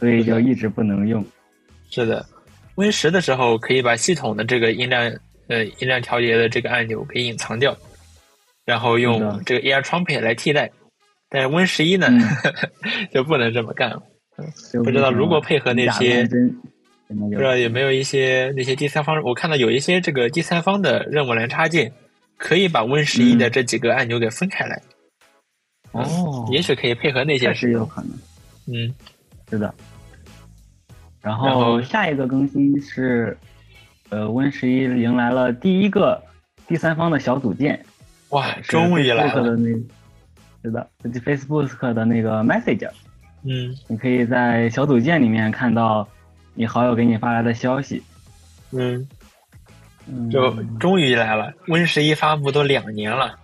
[0.00, 1.22] 所以就一直不能用。
[1.90, 2.24] 是的
[2.74, 5.12] ，Win 十的时候可以把系统的这个音量
[5.48, 7.76] 呃音量调节的这个按钮给隐藏掉，
[8.64, 10.70] 然后用这个 Air Trumpet 来替代。
[11.28, 12.08] 但是 Win 十一呢
[13.12, 14.02] 就不能这么干了。
[14.82, 16.26] 不知道如果配合那些，
[17.08, 21.92] 不知道有没有一些那些第三方，我看到有一些这个第三方的任务栏插件，
[22.38, 24.80] 可以把 Win 十一的这几个按钮给分开来。
[25.92, 28.10] 哦，也许可以配合那些，是有可能。
[28.66, 28.94] 嗯，
[29.50, 29.74] 是的。
[31.20, 33.36] 然后下一个更新是，
[34.08, 36.22] 呃，Win 十一迎来了第一个
[36.66, 37.84] 第三方的小组件。
[38.30, 39.56] 哇，终于来了！
[40.62, 42.88] 是的，Facebook 的那个 Message。
[43.42, 46.06] 嗯，你可以在小组件里面看到
[46.54, 48.02] 你好友给你发来的消息。
[48.72, 49.08] 嗯，
[50.30, 53.38] 就终于来了，Win 十一发布都两年了。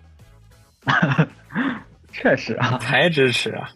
[2.12, 3.70] 确实啊，才支持啊！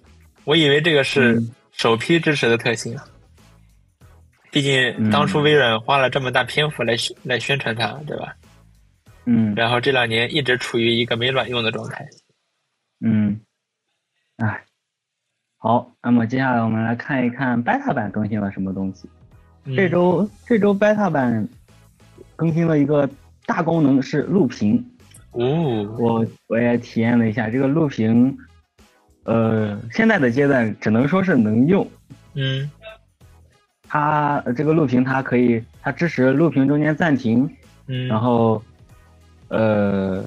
[0.45, 3.05] 我以为这个是首批支持的特性啊。
[4.51, 8.35] 毕竟当初微软花了这么大篇幅来来宣传它，对吧？
[9.27, 9.55] 嗯。
[9.55, 12.07] 然后这两年一直处于一个没卵用的状态。
[13.05, 13.41] 嗯。
[14.37, 14.65] 哎，
[15.57, 19.09] 好，那么接下来我们来看一看 beta 版更新了什么东西。
[19.77, 21.49] 这周这周 beta 版
[22.39, 23.11] 更新了一个
[23.47, 24.83] 大功能是录屏。
[25.33, 28.39] 哦，我我也体验了一下这个录屏，
[29.25, 31.87] 呃，现在的阶段只能说是能用。
[32.35, 32.71] 嗯，
[33.89, 37.51] 它这个录屏它可以，它支持录屏中间暂停。
[37.89, 38.63] 嗯，然后，
[39.49, 40.25] 呃，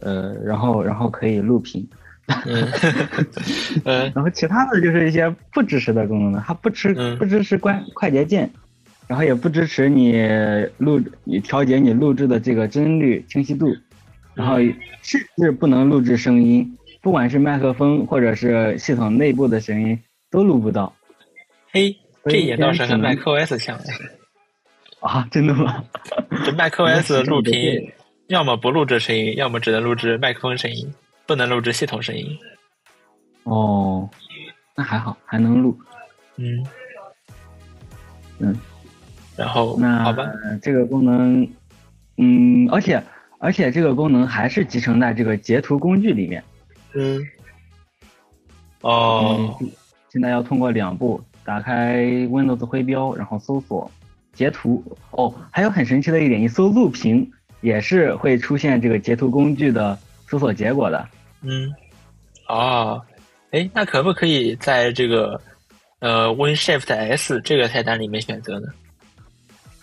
[0.00, 1.88] 呃，然后然后可以录屏。
[3.84, 8.50] 嗯，然后其他的就是一些不支持的功能了，它不支不支持关快捷键。
[9.08, 10.22] 然后也不支持你
[10.76, 13.74] 录你调节你录制的这个帧率清晰度。
[14.34, 14.58] 然后
[15.02, 19.98] 甚至不能录制声音，不管是麦克风或者是系统内部的声音
[20.30, 20.94] 都录不到。
[21.72, 23.76] 嘿，这也倒是和 macOS 像。
[25.00, 25.84] 啊，真的吗？
[26.44, 27.90] 这 macOS 录屏，
[28.28, 30.94] 要么不录制声音，要么只能录制麦克风声音，
[31.26, 32.38] 不能录制系统声音。
[33.42, 34.08] 哦，
[34.76, 35.76] 那还好，还能录。
[36.36, 36.64] 嗯，
[38.38, 38.56] 嗯，
[39.38, 40.24] 然后那好吧，
[40.60, 41.48] 这个功能，
[42.16, 43.02] 嗯，而且。
[43.40, 46.42] 而且这个功能还是集成在这个截图工具里面。
[46.92, 47.24] 嗯。
[48.80, 49.56] 哦。
[50.08, 53.88] 现在要通过两步，打开 Windows 徽标，然后搜索
[54.32, 54.82] 截图。
[55.12, 59.96] 哦，还有很神奇的一点，你搜录屏也是会出现这个截图工具的
[60.26, 61.08] 搜索结果的。
[61.42, 61.72] 嗯。
[62.48, 63.00] 哦，
[63.52, 65.40] 哎，那可不可以在这个
[66.00, 68.66] 呃 Win Shift S 这个菜单里面选择呢？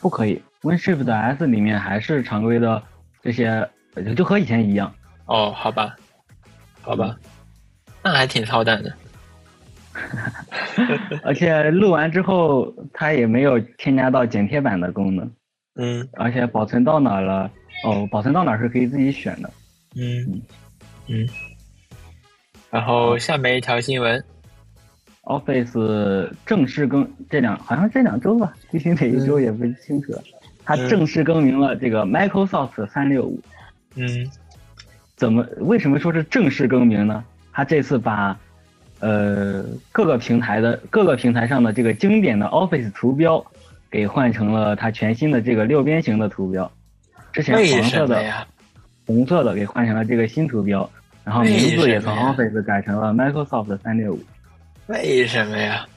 [0.06, 2.80] 不可以，Win Shift S 里面还是常规的。
[3.24, 4.94] 这些就就和以前一样。
[5.26, 5.96] 哦，好吧，
[6.84, 7.18] 好吧，
[8.04, 8.94] 那还挺操蛋的。
[11.26, 15.32] 而且录完之后，它也没有添加到剪贴板的功能。
[15.78, 17.50] 嗯而且保存到哪了？
[17.84, 19.50] 哦，保存到哪是可以自己选的。
[19.96, 20.40] 嗯
[21.08, 21.28] 嗯。
[22.70, 24.24] 然后下面一条新闻
[25.26, 30.24] Office 正式更这两好像这两周吧，具体哪一周也不清楚了。
[30.64, 33.40] 它正式更名了这个 Microsoft 三六五。
[33.96, 34.30] 嗯
[35.16, 35.46] 怎么？
[35.60, 37.24] 为什么说是正式更名呢？
[37.52, 38.38] 它这次把
[39.00, 43.46] 呃各个平台的各个平台上的这个经典的 Office 图标
[43.90, 46.72] 给换成了它全新的这个六边形的图标。
[47.32, 48.24] 之前为黄色的？
[49.08, 50.90] 红色的给换成了这个新图标，
[51.24, 54.20] 然后名字也从 Office 改成了 Microsoft 三六五。
[54.88, 55.88] 为什么呀？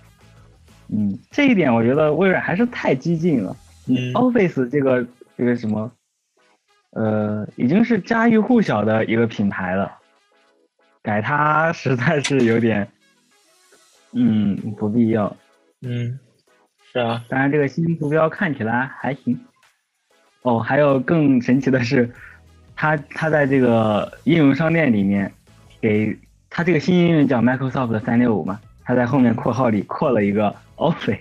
[0.88, 3.56] 嗯，这一点我觉得微软还是太激进了。
[3.86, 5.90] 嗯 Office 这个这个什么，
[6.90, 9.98] 呃，已经是家喻户晓的一个品牌了，
[11.02, 12.88] 改它实在是有点，
[14.12, 15.36] 嗯，不必要。
[15.82, 16.18] 嗯，
[16.92, 19.38] 是啊，当然，这个新图标看起来还行。
[20.42, 22.10] 哦，还有更神奇的是，
[22.74, 25.30] 它它在这个应用商店里面，
[25.80, 31.18] 给它这个新应用叫 Microsoft 三六五嘛，它在后面括号里括了一个 Office。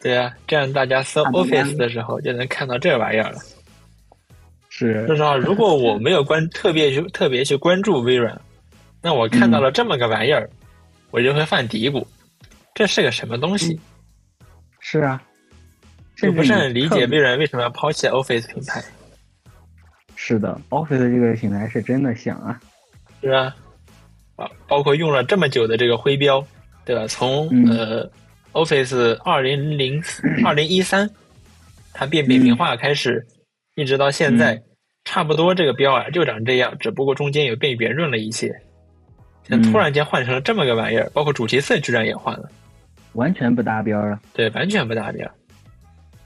[0.00, 3.38] 对啊，这样大家搜 Office 的时候就能看到这玩意儿了。
[4.68, 8.40] 是说实话，如果我没有关特别去特别去关注微软，
[9.00, 10.50] 那我看到了这么个玩意儿，
[11.12, 12.04] 我就会犯嘀咕，
[12.74, 13.78] 这是个什么东西？
[14.80, 15.22] 是啊，
[16.16, 18.82] 就不是很理解微软为什么要抛弃 Office 品牌。
[20.16, 22.60] 是的，Office 这个品牌是真的响啊。
[23.20, 23.54] 是啊，
[24.40, 26.42] 啊，包括用了这么久的这个徽标，
[26.86, 27.06] 对吧？
[27.06, 28.10] 从、嗯呃
[28.52, 30.02] Office 二零零
[30.44, 31.08] 二零一三，
[31.92, 33.26] 它变扁平化开始，
[33.76, 34.62] 一直到现在，嗯
[35.04, 38.48] 差不多这个标啊就长这样，只不过中间有变圆润了一些。
[39.48, 42.50] 现嗯在突然间换成了这么个玩意儿，包括主题色居然也换了，
[43.12, 44.20] 完全不搭边儿了。
[44.32, 45.28] 对，完全不搭边，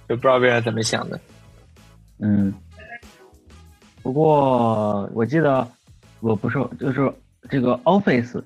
[0.09, 1.19] 就不知道微软怎么想的。
[2.19, 2.53] 嗯，
[4.03, 5.67] 不过我记得
[6.21, 7.13] 我不是就是
[7.49, 8.43] 这个 Office，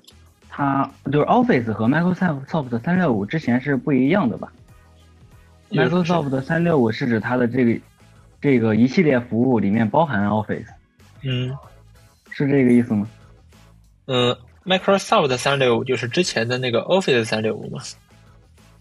[0.49, 4.51] 它就是 Office 和 Microsoft 三六五之前是不一样的吧
[5.69, 7.81] ？Microsoft 三六五是指它的这个
[8.41, 10.67] 这个一系列服务里面包含 Office，
[11.23, 11.55] 嗯
[12.31, 13.07] 是这个意思吗？
[14.07, 14.35] 嗯
[14.65, 17.81] ，Microsoft 三六五就是之前的那个 Office 三六五嘛，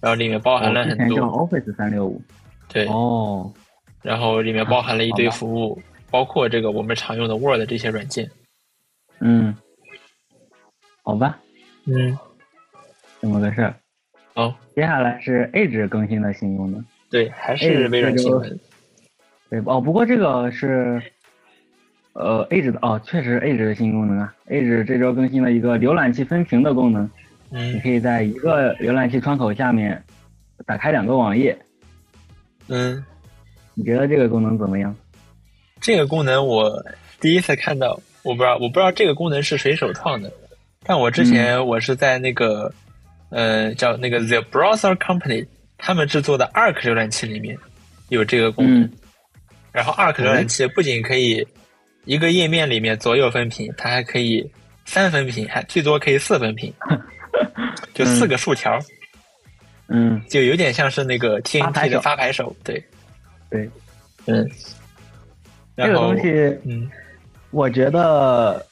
[0.00, 2.22] 然后里面包含了很多，Office 三六五。
[2.68, 3.52] 对，哦，
[4.02, 8.30] 然后里面包含了一堆服务，包括这个我们常用的 Word 这些软件。
[9.20, 9.54] 嗯，
[11.08, 11.38] 好吧，
[11.86, 12.14] 嗯，
[13.22, 13.74] 这么个事儿。
[14.34, 16.84] 好，接下来是 Edge 更新的新功能。
[17.08, 18.60] 对，还是微软新闻。
[19.48, 21.00] 对哦，不过这个是，
[22.12, 24.34] 呃，Edge 的哦，确实是 Edge 的新功能啊。
[24.48, 27.10] Edge 这周更新了一个浏览器分屏的功能，
[27.48, 30.04] 你嗯可以在一个浏览器窗口下面
[30.66, 31.58] 打开两个网页。
[32.66, 33.02] 嗯，
[33.72, 34.94] 你觉得这个功能怎么样？
[35.80, 36.84] 这个功能我
[37.18, 40.30] 第一次看到，我不知道，我不知道这个功能是谁首创的，
[40.84, 42.72] 但我之前我是在那个，
[43.30, 47.56] 呃，叫那个 The Browser Company 他们制作的 Arc 浏览器里面
[48.08, 48.82] 有这个功能。
[48.82, 48.92] 嗯。
[49.72, 51.46] 然后 Arc 浏览器不仅可以
[52.04, 54.50] 一个页面里面左右分屏，它还可以
[54.86, 56.72] 三分屏，还最多可以四分屏，
[57.92, 58.78] 就四个竖条，
[59.88, 62.82] 嗯，就有点像是那个 TNT 的发牌手，对，
[63.50, 63.68] 对，
[64.26, 64.48] 嗯，
[65.76, 66.30] 这个东西
[66.64, 66.90] 嗯。
[67.50, 68.66] 我觉得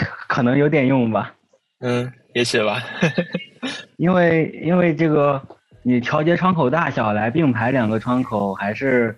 [0.28, 1.34] 可能有点用吧，
[1.80, 2.82] 嗯，也许吧，
[3.98, 5.40] 因为因为这个
[5.82, 9.14] 你调节窗口大小来并排两个窗口，还是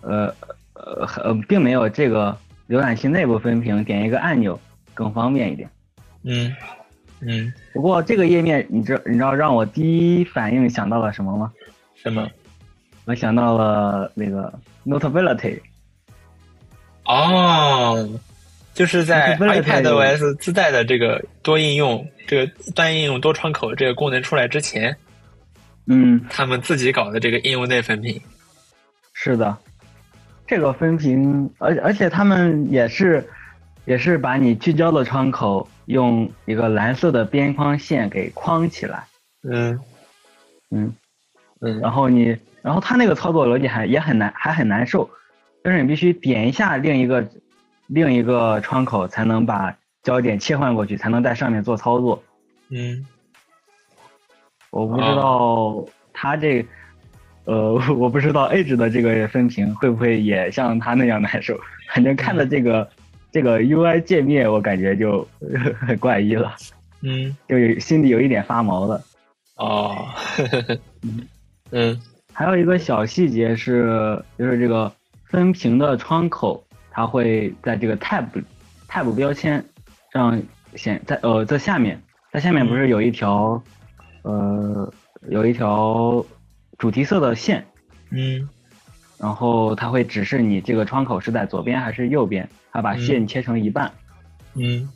[0.00, 0.34] 呃
[0.74, 2.36] 呃呃，并没有这个
[2.68, 4.58] 浏览器内部分屏点一个按钮
[4.94, 5.68] 更方便一点。
[6.24, 6.54] 嗯
[7.20, 9.82] 嗯，不过这个页面，你知你知道让我第
[10.20, 11.52] 一反应想到了什么吗？
[11.96, 12.28] 什么？
[13.06, 14.52] 我想到了那个
[14.86, 15.60] Notability。
[17.04, 18.08] 哦，
[18.78, 24.96] 就是在 iPad 太 OS 自带的这个多应用、这个单应用多窗口这个功能出来之前，
[25.88, 28.22] 嗯，他们自己搞的这个应用内分屏。
[29.12, 29.58] 是的，
[30.46, 33.28] 这个分屏，而而且他们也是
[33.84, 39.02] 也是把你聚焦的窗口用一个蓝色的边框线给框起来。
[39.42, 39.76] 嗯。
[40.70, 40.94] 嗯，
[41.60, 41.80] 嗯。
[41.80, 45.10] 然后你，然后它那个操作逻辑还也很难，还很难受，
[45.64, 47.28] 就是你必须点一下另一个
[47.88, 52.22] 另一个窗口，才能把焦点切换过去，才能在上面做操作。
[52.70, 53.04] 嗯
[54.70, 56.64] 我不知道他这，
[57.44, 61.58] 呃， 我不知道 Edge 的这个分屏会不会也像他那样难受。
[61.94, 62.86] 反正看的这个
[63.32, 65.26] 这个 UI 界面，我感觉就
[65.80, 66.54] 很怪异了。
[67.00, 69.02] 嗯，就有心里有一点发毛了。
[69.56, 70.08] 哦，
[71.72, 71.98] 嗯，
[72.34, 74.92] 还有一个小细节是，就是这个
[75.24, 76.62] 分屏的窗口，
[76.98, 78.26] 它会在这个 Tab
[78.88, 79.64] Tab 标签
[80.12, 80.42] 上
[80.74, 83.62] 显在呃在下面，在下面不是有一条
[84.22, 84.92] 呃
[85.30, 86.26] 有一条
[86.76, 87.64] 主题色的线，
[88.10, 88.48] 嗯，
[89.16, 93.92] 然后它会指示你这个窗口是在左边还是右边，它把线切成一半，
[94.56, 94.90] 嗯，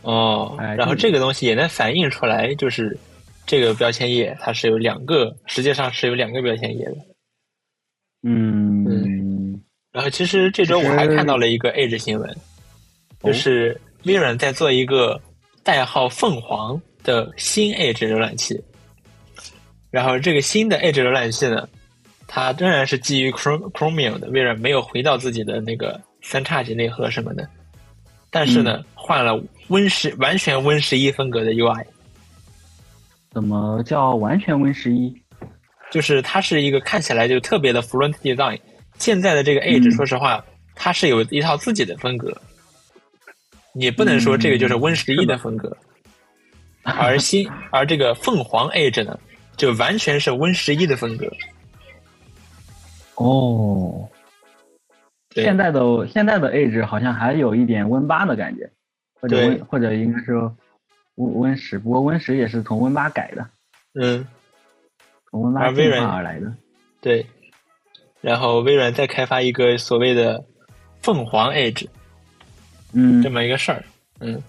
[0.00, 2.98] 哦，哎然后这这个东西也能反映出来，就是
[3.44, 6.96] 这个标签页它是有两个，实际上是有两个标签页的。
[8.24, 8.71] 嗯
[9.92, 12.34] 然后其实这周我还看到了一个 Edge 新闻，
[13.22, 15.20] 就是微软在做一个
[15.62, 18.58] 代号“凤凰”的新 Edge 浏览器。
[19.90, 21.68] 然后这个新的 Edge 浏览器呢，
[22.26, 27.46] 它仍然是基于 Chrome Chromium 的，微软没有回到自己的那个三叉戟内核什么的，
[28.30, 29.38] 但是呢，换了
[29.68, 31.84] Win 十完全 Win 十一风格的 UI，
[33.30, 35.14] 怎么叫完全 Win 十一？
[35.90, 38.58] 就是它是一个看起来就特别的 front design。
[39.02, 40.44] 现在的这个 Edge，、嗯说实话，
[40.76, 42.40] 它是有一套自己的风格，
[43.74, 45.36] 你不能说这个就是 Win 十一的。
[45.38, 45.76] 风格，
[46.84, 49.18] 而新 而这个凤凰 Edge 呢，
[49.56, 51.28] 就完全是 Win 十一的风格。
[53.16, 54.08] 哦，
[55.34, 58.70] 现在的现在的 Edge 好像还有一点 Win 八的感觉，
[59.20, 60.56] 或者或者应该说
[61.16, 63.48] Win 十，不过 Win 十也是从 Win 八改的，
[63.94, 64.24] 嗯，
[65.28, 66.54] 从 Win 八进化而来的。
[67.00, 67.26] 对。
[68.22, 70.42] 然后微软再开发一个所谓的
[71.02, 71.86] 凤凰 Edge
[72.94, 73.82] 嗯这么一个事儿，
[74.20, 74.42] 嗯，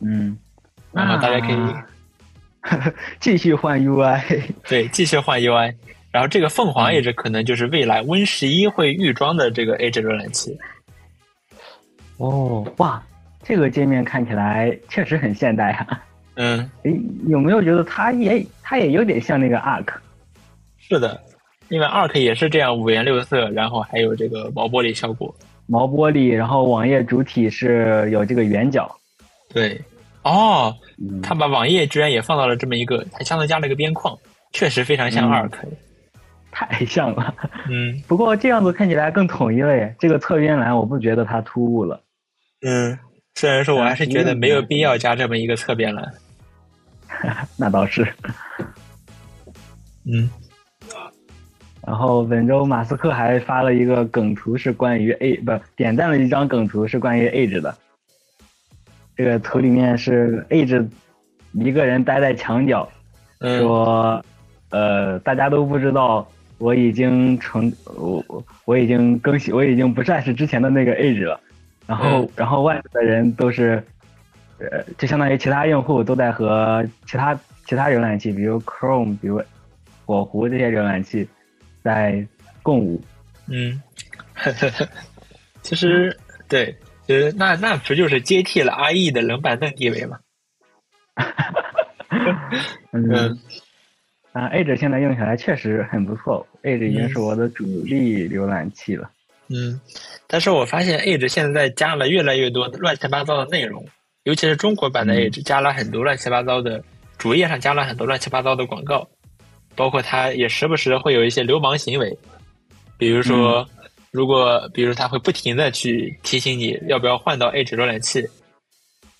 [0.00, 0.38] 嗯，
[0.92, 1.84] 然后大家可以那
[3.20, 4.42] 继续换 UI。
[4.68, 5.74] 对继续换 UI。
[6.10, 10.56] 然后这个凤嗯凰 Edge 可能就是未来 Win 十一会预装的这个 Edge 浏览器。
[12.16, 13.02] 哦，哇，
[13.42, 16.02] 这个界面看起来确实很现代啊！
[16.36, 19.88] 嗯， 诶，有没有觉得它也它也有点像那个 Arc？
[20.78, 21.20] 是的，
[21.68, 25.34] 因为 Arc 也是这样五颜六色，然后还有这个毛玻璃效果。
[25.66, 28.88] 毛玻璃，然后网页主体是有这个圆角。
[29.52, 29.80] 对，
[30.22, 34.16] 哦，嗯，他把网页居然也放到了这么一个，还相当加了一个边框，
[34.52, 35.52] 确实非常像嗯 Arc。
[36.52, 37.34] 太像了。
[37.68, 39.94] 嗯 不过这样子看起来更统一了耶。
[39.98, 42.00] 这个侧边栏我不觉得它突兀了。
[42.62, 42.98] 嗯，
[43.34, 46.14] 虽然说我还是觉得没有必要加这么一个侧边栏。
[47.58, 48.06] 那倒是。
[50.06, 50.30] 嗯
[51.86, 57.72] 然后本周马斯克还发了一个梗图，是关于 A 不点赞了一张梗图，是关于 Edge 的。
[59.14, 60.84] 这个图里面是 Edge
[61.52, 62.88] 一个人待在墙角，
[63.38, 64.24] 嗯说，
[64.70, 66.26] 呃，大家都不知道
[66.58, 71.40] 我已经成我我我已经更新，我已经不再是之前的那个 Edge 了。
[71.86, 73.80] 然后、嗯然后外面的人都是，
[74.58, 79.40] 呃，就相当于其他用户都在和其他其他浏览器，比如 Chrome，比如
[80.04, 81.28] 火狐这些浏览器
[81.86, 82.26] 在
[82.64, 83.00] 共舞。
[83.46, 83.80] 嗯，
[85.62, 86.18] 其实
[86.48, 86.76] 对，
[87.06, 90.18] 其实那那不就是接替了 IE 的冷板凳地位吗？
[92.90, 93.38] 嗯嗯，
[94.32, 99.08] 啊，Edge 现在用起来确实很不错，Edge 已经是我的主力浏览器了。
[99.48, 99.80] 嗯，
[100.26, 103.86] 但是我发现 Edge 现在加了越来越多乱七八糟的内容，
[104.24, 106.82] 尤其是中国版的嗯 Edge 加了很多乱七八糟的，
[107.16, 109.08] 主页上加了很多乱七八糟的广告，
[109.76, 112.16] 包括他也时不时会有一些流氓行为，
[112.98, 113.68] 比如说，
[114.10, 118.26] 如果比如他会不停的去提醒你要不要换到 Edge 浏览器，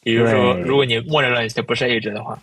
[0.02, 2.38] 比如说如果你默认浏览器不是 Edge 的话，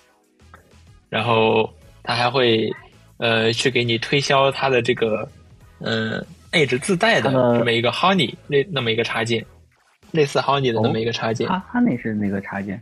[1.10, 1.68] 然后
[2.04, 2.72] 他还会
[3.18, 5.28] 呃去给你推销他的这个
[5.80, 6.26] 嗯、呃
[6.60, 9.44] Edge 自带的这么一个 Honey 那那么一个插件，
[10.12, 12.80] 类似 Honey 的那么一个插件，Honey 是哪个插件？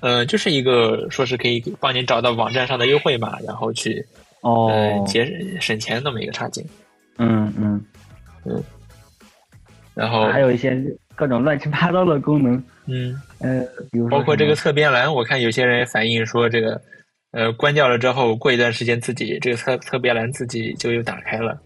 [0.00, 4.04] 嗯、就是一个说是可以帮你找到网站上的优惠码，然后去
[4.42, 4.68] 哦。
[4.68, 5.24] 呃，节
[5.60, 6.64] 省钱那么一个插件，
[7.18, 7.84] 嗯嗯，
[9.94, 10.76] 然后还有一些
[11.14, 13.20] 各种乱七八糟的功能，嗯。
[13.40, 13.60] 呃，
[13.92, 16.80] 比如说包括这个侧边栏，我看有些人反映说，这个
[17.30, 21.56] 呃关掉了之后，过一段时间自己这个侧侧边栏自己就又打开了。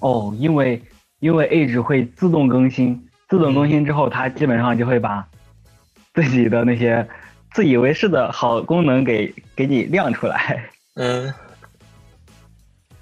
[0.00, 0.80] 哦，因为
[1.20, 5.26] 因为 Edge 会自动更新，自动更新之后，它基本上就会把
[6.14, 7.06] 自己的那些
[7.52, 10.64] 自以为是的好功能给给你亮出来，
[10.96, 11.30] 嗯，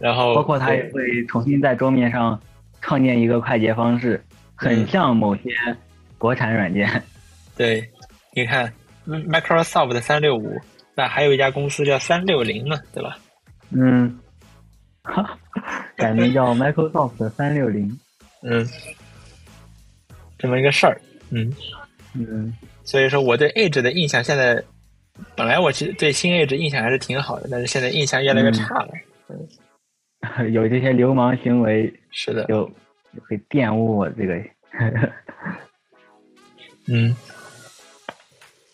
[0.02, 2.38] 然后包括它也会重新在桌面上
[2.80, 4.20] 创建一个快捷方式，
[4.56, 5.50] 很嗯像某些
[6.18, 7.02] 国产软件。
[7.56, 7.88] 对，
[8.34, 8.72] 你看
[9.06, 10.60] 嗯 Microsoft 三六五，
[10.96, 13.16] 那还有一家公司叫三六零呢，对吧？
[13.70, 14.18] 嗯，
[15.04, 15.38] 哈，
[15.96, 17.96] 改名叫 Microsoft 三六零。
[18.42, 18.68] 嗯，
[20.36, 21.00] 这么一个事儿。
[21.30, 21.54] 嗯
[22.14, 24.60] 嗯，所以说我对 Edge 的印象现在，
[25.36, 28.88] 本来我其实对新 Edge 印象还是挺好的，但是现在印象越来越差了。
[29.28, 29.38] 嗯，
[30.52, 32.64] 有这些流氓行为， 是的，就
[33.28, 34.42] 会玷污我这个。
[36.88, 37.14] 嗯，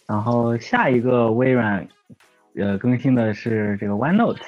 [0.07, 1.86] 然后下一个微软
[2.57, 4.40] 呃更新的是这个 OneNote。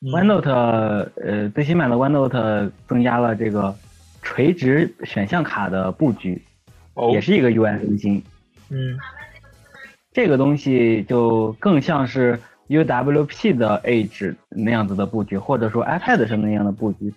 [0.00, 3.74] OneNote 呃最新版的 OneNote 增加了这个
[4.22, 6.42] 垂直选项卡的布局，
[7.12, 8.22] 也是一个 UI 更新。
[8.70, 8.98] 嗯，
[10.12, 12.38] 这个东西就更像是
[12.68, 17.12] UWP 的 Edge 那样子的布局，或者说 iPad 上那样的布局，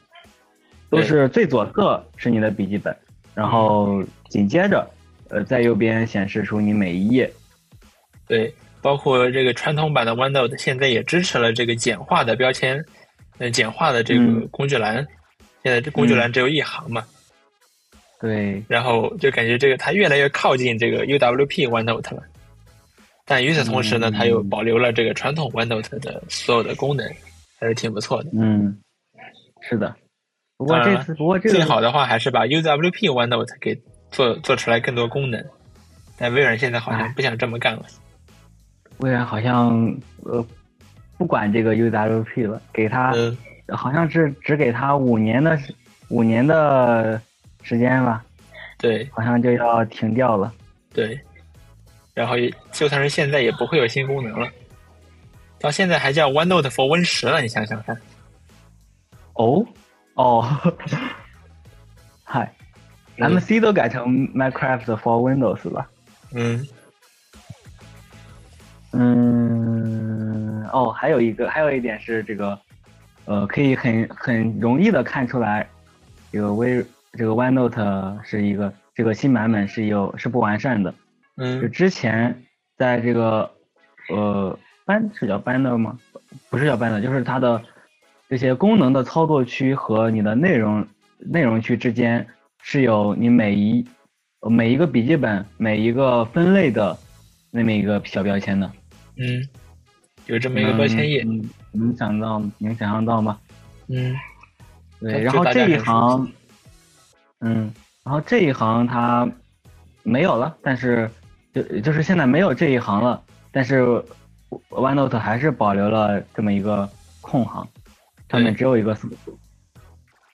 [0.90, 2.96] 都是最左侧是你的笔记本，
[3.36, 4.90] 然后紧接着
[5.30, 7.32] 呃在右边显示出你每一页。
[8.28, 8.54] 对。
[8.84, 12.84] 包括这个传统版的 OneNote 现在也支持了这个简化的标签，
[13.38, 15.06] 呃，简化的这个工具栏。
[15.62, 17.06] 现在这工具栏只有一行嘛？
[18.20, 18.64] 对。
[18.68, 22.24] 然后就感觉这个它越来越靠近这个 UWP OneNote 了。
[23.26, 27.08] 但与此同时呢，它又保留了这个传统 OneNote 的所有的功能，
[27.60, 28.30] 还是挺不错的。
[28.34, 28.78] 嗯，
[29.62, 29.96] 是的。
[30.58, 35.44] 不过这次，不过这最好的话还是把 UWP OneNote 给做做出来更多功能。
[36.18, 37.86] 但微软现在好像不想这么干了。
[38.98, 40.46] 微软好像呃
[41.18, 43.14] 不管这个 UWP 了，给他
[43.70, 45.58] 好像是只给他五年的
[46.10, 47.20] 五年的
[47.64, 48.24] 时间吧。
[48.78, 50.54] 对，好像就要停掉了。
[50.94, 51.20] 对，
[52.14, 52.36] 然后
[52.72, 54.48] 就算是现在也不会有新功能了。
[55.60, 57.96] 到现在还叫 OneNote for Win 十了，你想想看。
[59.34, 59.66] 哦
[60.16, 60.46] 哦，
[62.24, 62.54] 嗨
[63.18, 65.88] ，MC 都改成 Minecraft for Windows 了。
[66.34, 66.68] 嗯。
[68.94, 72.60] 嗯，哦，还有一个，还有一点是这个，
[73.26, 75.66] 呃，可以很很容易的看出来，
[76.32, 76.84] 这个微
[77.14, 80.94] 这个 OneNote 是一个这个新版本是有是不完善的。
[81.42, 81.60] 嗯。
[81.60, 82.44] 就之前
[82.78, 83.52] 在这个
[84.10, 85.98] 呃班是叫 Banner 吗？
[86.50, 87.62] 不是叫 Banner，就是它的
[88.30, 90.88] 这些功能的操作区和你的内容
[91.18, 92.26] 内容区之间
[92.62, 93.86] 是有你每一
[94.50, 96.98] 每一个笔记本每一个分类的
[97.50, 98.72] 那么一个小标签的。
[99.18, 99.48] 嗯，
[100.28, 101.26] 有这么一个标签页，
[101.74, 103.38] 能想到能想象到吗？
[103.88, 104.16] 嗯，
[105.00, 106.32] 对，然后这一行，
[107.42, 107.74] 嗯，
[108.04, 109.30] 然后这一行它
[110.04, 111.12] 没有了，但是
[111.54, 113.82] 就就是现在没有这一行了，但是
[114.70, 116.90] OneNote 还是保留了这么一个
[117.22, 117.68] 空行，
[118.30, 119.38] 上面只有一个搜索，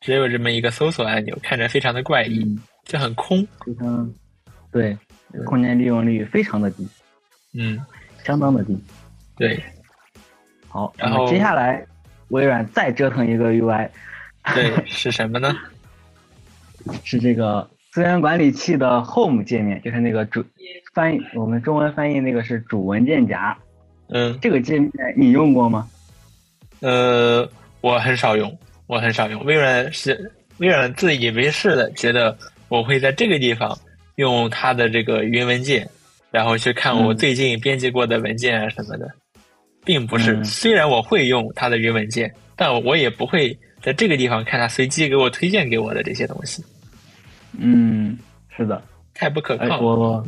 [0.01, 4.13] 只有这么一个搜索按钮，看着非常的怪异，就很空，非常
[4.71, 4.97] 对，
[5.45, 6.87] 空间利用率非常的低，
[7.53, 7.79] 嗯。
[8.23, 8.77] 相当的低，
[9.37, 9.63] 对，
[10.67, 11.85] 好，然后接下来
[12.27, 13.89] 微软再折腾一个 UI，
[14.53, 15.55] 对，是什么呢？
[17.05, 20.43] 是这个资源管理器的 Home 界面，就是那个主
[20.97, 23.55] 翻译，我们中文翻译那个是主文件夹。
[24.09, 25.87] 嗯，这个界面你用过吗？
[26.79, 27.47] 呃，
[27.81, 29.45] 我很少用，我很少用。
[29.45, 32.35] 微软是微软自以为是的，觉得
[32.67, 33.77] 我会在这个地方
[34.15, 35.87] 用它的这个云文件。
[36.31, 39.07] 然后去看我最近编辑过的文件啊什么的，
[39.85, 40.43] 并不是。
[40.43, 46.63] 虽然我会用它的云文件，但我也不会在这个地方看它随机给我推荐给我的这些东西。
[47.55, 48.17] 嗯，
[48.49, 48.81] 是的，
[49.13, 49.79] 太不可靠。
[49.79, 50.27] 我，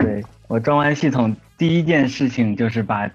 [0.00, 3.08] 对我装完系统第一件事情就是把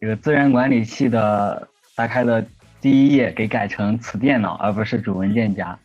[0.00, 1.66] 这个资源管理器的
[1.96, 2.44] 打开的
[2.80, 5.76] 第一页给改成此电脑，而不是主文件夹。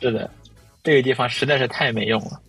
[0.00, 0.30] 是的，
[0.84, 2.40] 这个地方实在是太没用了。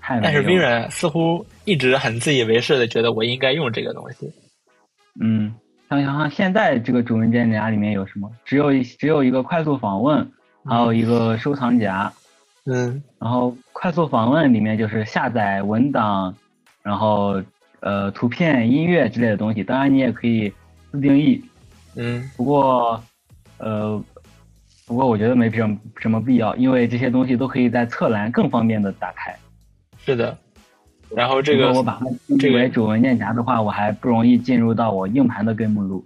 [0.00, 4.32] 太但是微软似乎一直很自以为是的觉得我应该用这个东西。
[5.20, 5.54] 嗯，
[5.88, 8.30] 想想看，现在这个主文件夹里面有什么？
[8.44, 10.32] 只有只有一个快速访问，
[10.64, 12.10] 还有一个收藏夹。
[12.64, 13.02] 嗯。
[13.20, 16.34] 然后快速访问里面就是下载文档，
[16.82, 17.42] 然后
[17.80, 19.62] 呃图片、音乐之类的东西。
[19.62, 20.52] 当然你也可以
[20.90, 21.42] 自定义。
[21.96, 22.30] 嗯。
[22.36, 23.02] 不过
[23.58, 24.02] 呃，
[24.86, 29.36] 不过我觉得没什么什么必要，因为这些东西都可以在侧栏更方便的打开。
[30.04, 30.36] 是的，
[31.14, 36.04] 然后这个我把它定为主文件夹的话，我还不容易进入到我硬盘的根目录。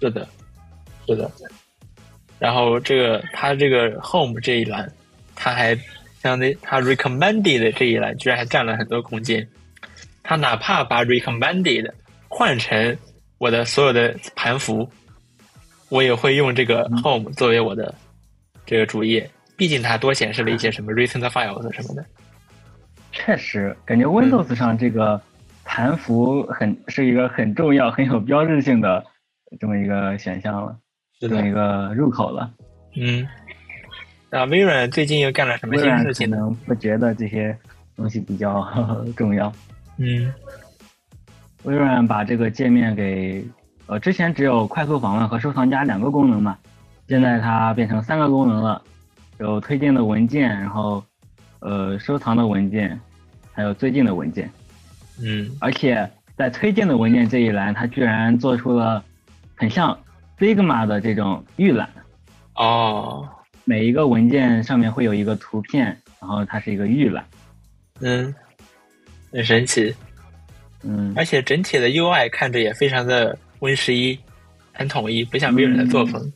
[0.00, 0.26] 是的，
[1.06, 1.30] 是的。
[2.38, 4.90] 然后这个它这个 Home 这一栏，
[5.34, 5.74] 它还
[6.22, 9.46] 相当于它 Recommended 这一栏居然还占了很多空间。
[10.26, 11.92] 它哪怕把 Recommended
[12.26, 12.98] 换成
[13.38, 14.90] 我的所有的盘符，
[15.88, 17.94] 我也会用这个 Home 作为我的
[18.66, 19.30] 这个主页。
[19.56, 22.04] 毕竟它多显示了一些什么 Recent Files 什么的。
[23.12, 25.18] 确实，感觉 Windows 上这个
[25.64, 29.02] 盘符很是一个很重要、很有标志性的
[29.60, 30.76] 这么一个选项了，
[31.20, 32.52] 这么一个入口了。
[32.96, 33.26] 嗯，
[34.28, 36.36] 那微软最近又干了什么新事情呢？
[36.66, 37.56] 不觉得这些
[37.96, 38.66] 东西比较
[39.16, 39.50] 重要。
[39.98, 40.32] 嗯，
[41.64, 43.44] 微软把这个界面给
[43.86, 46.58] 呃，之前只有快速访问和收藏夹两个功能嘛，
[47.08, 48.82] 现在它变成三个功能了，
[49.38, 51.04] 有推荐的文件，然后
[51.60, 52.98] 呃收藏的文件，
[53.52, 54.50] 还有最近的文件。
[55.22, 59.02] 嗯，而且在推荐的文件这一栏，它居然做出了
[59.54, 59.98] 很像
[60.38, 61.88] Figma 的这种预览。
[62.54, 63.28] 哦。
[63.68, 65.86] 每一个文件上面会有一个图片，
[66.20, 67.24] 然后它是一个预览。
[68.00, 68.32] 嗯，
[69.32, 69.94] 很神奇。
[70.82, 74.18] 嗯，而且整体的 UI 看着也非常的 Win 十一，
[74.72, 76.32] 很统一，不像微软的作风。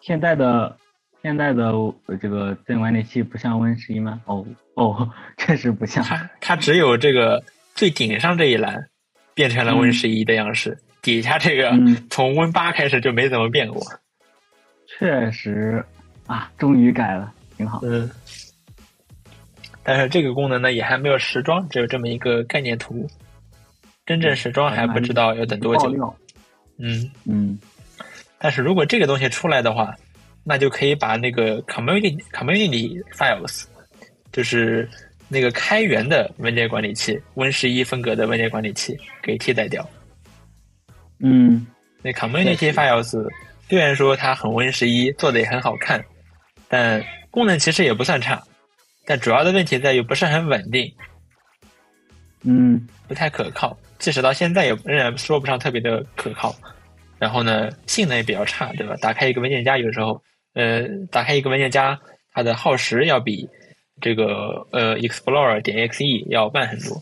[0.00, 0.76] 现在的
[1.22, 1.72] 现在的
[2.20, 4.20] 这个资源管理器不像 Win 十一吗？
[4.26, 6.04] 哦哦，确实不像。
[6.04, 7.42] 它它只有这个
[7.74, 8.88] 最顶上这一栏
[9.34, 11.72] 变成了 Win 十一的样式，底下这个
[12.10, 13.82] 从 Win 八开始就没怎么变过。
[14.98, 15.84] 确实。
[16.26, 17.78] 啊，终于改了，挺好。
[17.84, 18.10] 嗯，
[19.88, 23.08] 但是这个功能呢，也还没有实装，只有这么一个概念图，
[24.04, 25.94] 真正实装还不知道要等多久。
[26.78, 27.56] 嗯嗯，
[28.36, 29.94] 但是如果这个东西出来的话，
[30.42, 33.62] 那就可以把那个 community community files，
[34.32, 34.88] 就是
[35.28, 39.88] 那个开源的文件管理器，Win 十一风格的文件管理器给替代掉。
[41.20, 41.64] 嗯，
[42.02, 43.24] 那 community files
[43.68, 46.04] 虽然说它很 Win 十一，做的也很好看。
[46.68, 48.42] 但功能其实也不算差，
[49.06, 50.92] 但主要的问题在于不是很稳定，
[52.42, 56.54] 嗯，不太可靠，即使到现在也仍然说不上特别的可靠。
[57.18, 58.94] 然后呢，性能也比较差，对吧？
[59.00, 60.20] 打开一个文件夹，有时候，
[60.52, 61.98] 呃，打开一个文件夹，
[62.34, 63.48] 它的耗时要比
[64.02, 67.00] 这个呃 Explorer 点 exe 要慢很多。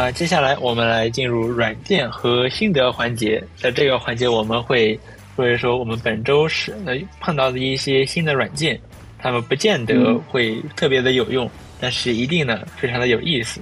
[0.00, 3.42] 那接下来我们来进入软件和心得环节。
[3.56, 4.96] 在这个环节，我们会
[5.34, 8.80] 说一说我们本周是呃碰到的一些新的软件，
[9.18, 13.60] 它们不见得会特别的有用，但是一定呢非常的有意思。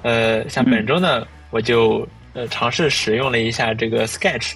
[0.00, 4.54] 呃，像本周呢，我就呃尝试使用了一下这个 Sketch。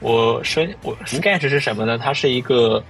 [0.00, 1.96] 我说我 Sketch 是什么呢？
[1.96, 2.84] 它是一个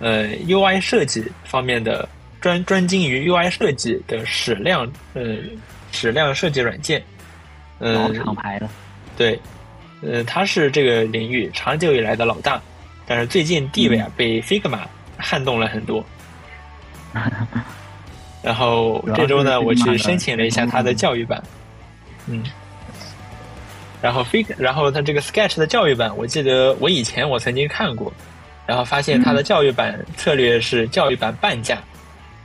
[0.00, 2.08] 呃 UI 设计方面的
[2.40, 5.36] 专专精于 UI 设计的矢量呃。
[5.92, 7.02] 矢量设计软件，
[7.78, 8.68] 嗯，厂牌的，
[9.16, 9.40] 对，
[10.02, 12.60] 呃，它是这个领域长久以来的老大，
[13.06, 14.80] 但是最近地位啊被 Figma
[15.16, 16.04] 撼动了很多。
[18.42, 21.42] 然后这周呢，我去申请了一下它的教育版，
[22.26, 22.42] 嗯，
[24.00, 28.10] 然后 Fig，然后它这个 Sketch 的教育版，我记得我以前我曾经看过，
[28.66, 31.78] 然后发现它的教育版策略是教育版半价，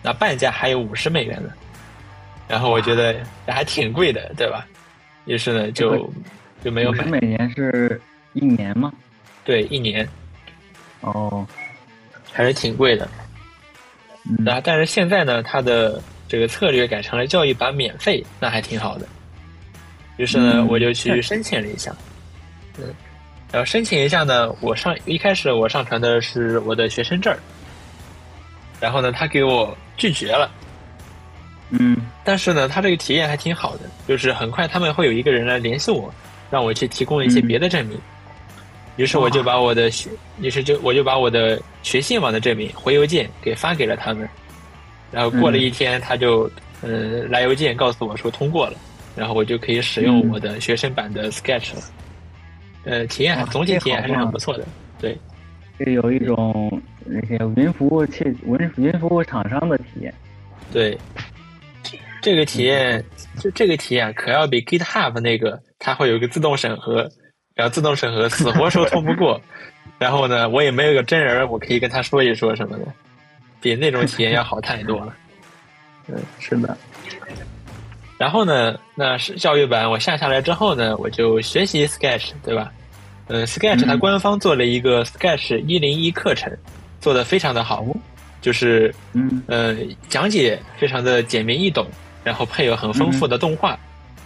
[0.02, 1.50] 那半价还有五十美元呢。
[2.48, 3.16] 然后我觉得
[3.48, 4.66] 还挺贵的，对吧？
[5.26, 6.12] 于是呢，就
[6.64, 7.04] 就没有买。
[7.06, 8.00] 每年是
[8.34, 8.94] 一年吗？
[9.44, 10.08] 对，一年。
[11.02, 11.46] 哦，
[12.32, 13.08] 还是挺贵的。
[14.46, 19.08] 然后，但是现在呢，它的这个策略改成了教育版免费，那还挺好的。
[20.18, 21.96] 于是呢，我就去申请了一下。
[22.78, 22.94] 嗯，
[23.52, 27.36] 然后申请一下呢，我上一开始我上传的是我的学生证
[28.80, 30.52] 然后呢，他给我拒绝了。
[31.70, 36.14] 嗯，但是呢，他这个体验还挺好的，就是很快他们会有一个人来联系我，
[36.52, 37.98] 让我去提供一些别的证明。
[38.98, 40.10] 于是我就把我的学，
[40.40, 44.28] 于是就我就把我的学信网的证明回邮件给发给了他们。
[45.12, 46.50] 然后过了一天，他就
[46.82, 48.78] 嗯来邮件告诉我说通过了，
[49.16, 51.82] 然后我就可以使用我的学生版的 Sketch 了。
[52.86, 54.66] 呃，体验总体体验还是很不错的，
[55.00, 55.18] 对。
[55.78, 60.14] 是有一种那些云服务器、云云服务厂商的体验，
[60.72, 60.98] 对。
[62.26, 63.06] 这个体验，
[63.40, 67.08] 就这个体验可要比 GitHub 那个，它会有一个自动审核，
[67.54, 69.40] 然后自动审核死活说通不过，
[70.00, 72.86] 然后呢，我也没有个真人，我可以跟他说一说什么的，
[73.62, 75.16] 比那种体验要好太多了。
[76.10, 76.76] 嗯，是的。
[78.18, 82.74] 然后呢，那是教育版，我下下来之后呢，我就学习 Sketch，对吧？
[83.28, 86.52] 嗯，Sketch 它官方做了一个 Sketch 一零一课程，
[87.00, 87.86] 做的非常的好，
[88.42, 89.76] 就是嗯呃
[90.10, 91.86] 讲解非常的简明易懂。
[92.26, 93.78] 然后配有很丰富的动画，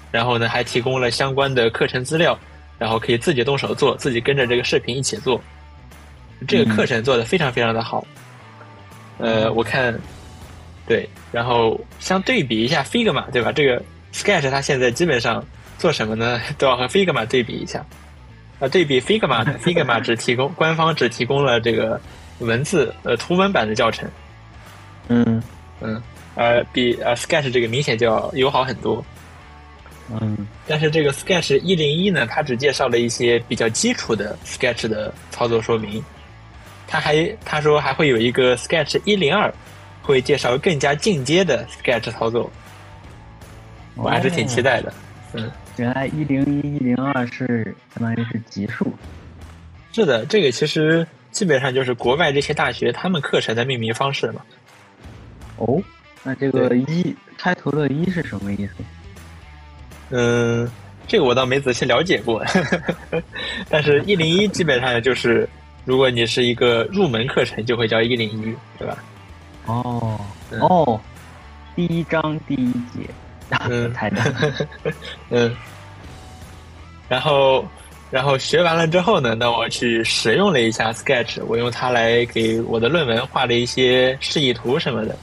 [0.10, 2.36] 然后呢还提供了相关的课程资料，
[2.80, 5.40] 然后可以自己动手做，自己跟着这个视频一起做。
[6.48, 8.08] 这个课程做的非常非常的好。
[9.18, 9.94] 呃，我看，
[10.88, 13.52] 对，然后相对比一下 Figma，对吧？
[13.52, 13.84] 这个
[14.14, 15.44] Sketch 它现在基本上
[15.78, 16.40] 做什么呢？
[16.58, 17.86] 都要和 Figma 对比一下。
[18.60, 22.00] 啊，对比 Figma，Figma 只提供官方只提供了这个
[22.40, 24.10] 文字呃图文版的教程。
[25.10, 25.44] 嗯，
[25.82, 26.02] 嗯，
[26.40, 29.04] 呃，比呃 Sketch 这个明显就要友好很多。
[30.10, 36.02] 嗯，但是这个 Sketch 一零一呢，它只介绍了一些比较基础的 Sketch 的操作说明。
[36.88, 39.54] 他还他说还会有一个 Sketch 一零二，
[40.02, 42.50] 会介绍更加进阶的 Sketch 操作。
[43.96, 44.94] 我还是挺期待的。
[45.34, 48.94] 嗯，原来一零一一零二是相当于是级数。
[49.92, 54.42] 是的，这个其实基本上就是国外这些大学他们课程的命名方式嘛。
[55.58, 55.84] 哦，
[56.24, 58.74] 那这个一开头的一是什么意思？
[60.12, 60.70] 嗯，
[61.08, 62.44] 这个我倒没仔细了解过，
[63.70, 65.48] 但是一零一基本上就是，
[65.86, 68.98] 如果你是一个入门课程，就会叫一零一，对吧？
[69.66, 70.20] 哦
[70.60, 71.00] 哦，
[71.76, 73.10] 第一章第一节，
[73.70, 74.34] 嗯，太难，
[75.30, 75.56] 嗯，
[77.08, 77.64] 然后
[78.10, 85.16] 然后学完了之后呢，那我去使用了一下 Sketch，我用它来给我的论文画了一些示意图什么的，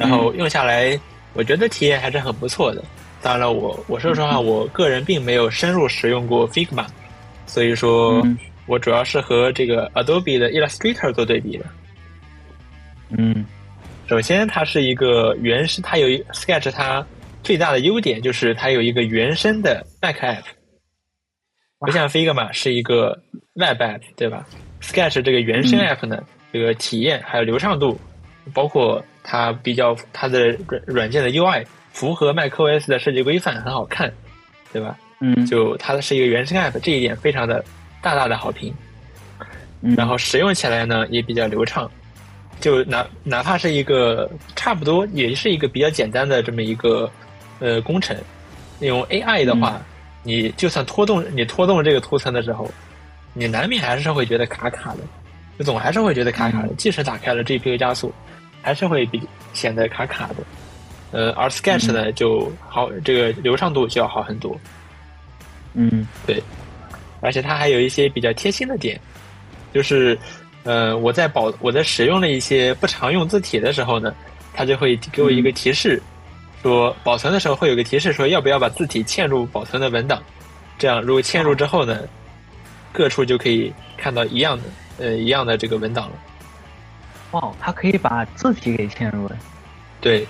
[0.00, 0.98] 然后用下来，
[1.34, 2.82] 我觉得体验还是很不错的。
[3.20, 6.86] 当然了，我我说实话，我个人并没有深入使用过 Figma，
[7.44, 8.26] 所以说
[8.64, 11.66] 我主要是和这个 Adobe 的 Illustrator 做对比的。
[13.10, 13.44] 嗯，
[14.06, 17.06] 首先它是一个原生，它有 Sketch，它
[17.42, 20.44] 最大的优点就是它有一个原生的 Mac App，
[21.78, 23.22] 不像 Figma 是一个
[23.52, 24.46] Web App，对吧
[24.80, 26.24] ？Sketch 这个原生 App 呢，
[26.54, 28.00] 这个体验还有流畅度，
[28.54, 31.64] 包括它比较它的软软件的 UI。
[31.92, 34.10] 符合 macOS 的设计规范，很好看，
[34.72, 34.96] 对吧？
[35.18, 37.62] 嗯，就它是一个原生 App，这一点非常的
[38.00, 38.72] 大大的好评。
[39.80, 41.90] 嗯，然后使用起来呢也比较流畅，
[42.60, 47.10] 就哪哪怕是一个差不多也是一个比较简单的这么一个
[47.58, 48.16] 呃工程，
[48.78, 49.82] 用 AI 的话，
[50.22, 52.70] 你就算拖动你拖动这个图层的时候，
[53.34, 55.00] 你难免还是会觉得卡卡的，
[55.58, 58.14] 就总还是会觉得卡卡的，即使打开了 GPU 加速，
[58.62, 59.20] 还是会比
[59.52, 60.36] 显得卡卡的。
[61.12, 64.56] 呃，而 Sketch 呢就好，这个流畅度就要好很多。
[65.74, 66.42] 嗯，对，
[67.20, 69.00] 而且它还有一些比较贴心的点，
[69.72, 70.16] 就是，
[70.62, 74.14] 呃，我在保我在使用了一些不常用字体的时候呢，
[74.54, 76.00] 它就会给我一个提示，
[76.62, 80.22] 说保存的时候会有个提示说要不要把字体嵌入保存的文档，
[80.78, 82.00] 这样如果嵌入之后呢，
[82.92, 84.62] 各处就可以看到一样的
[84.98, 86.12] 呃一样的这个文档了。
[87.30, 89.36] 哦，它可以把字体给嵌入了。
[90.00, 90.26] 对。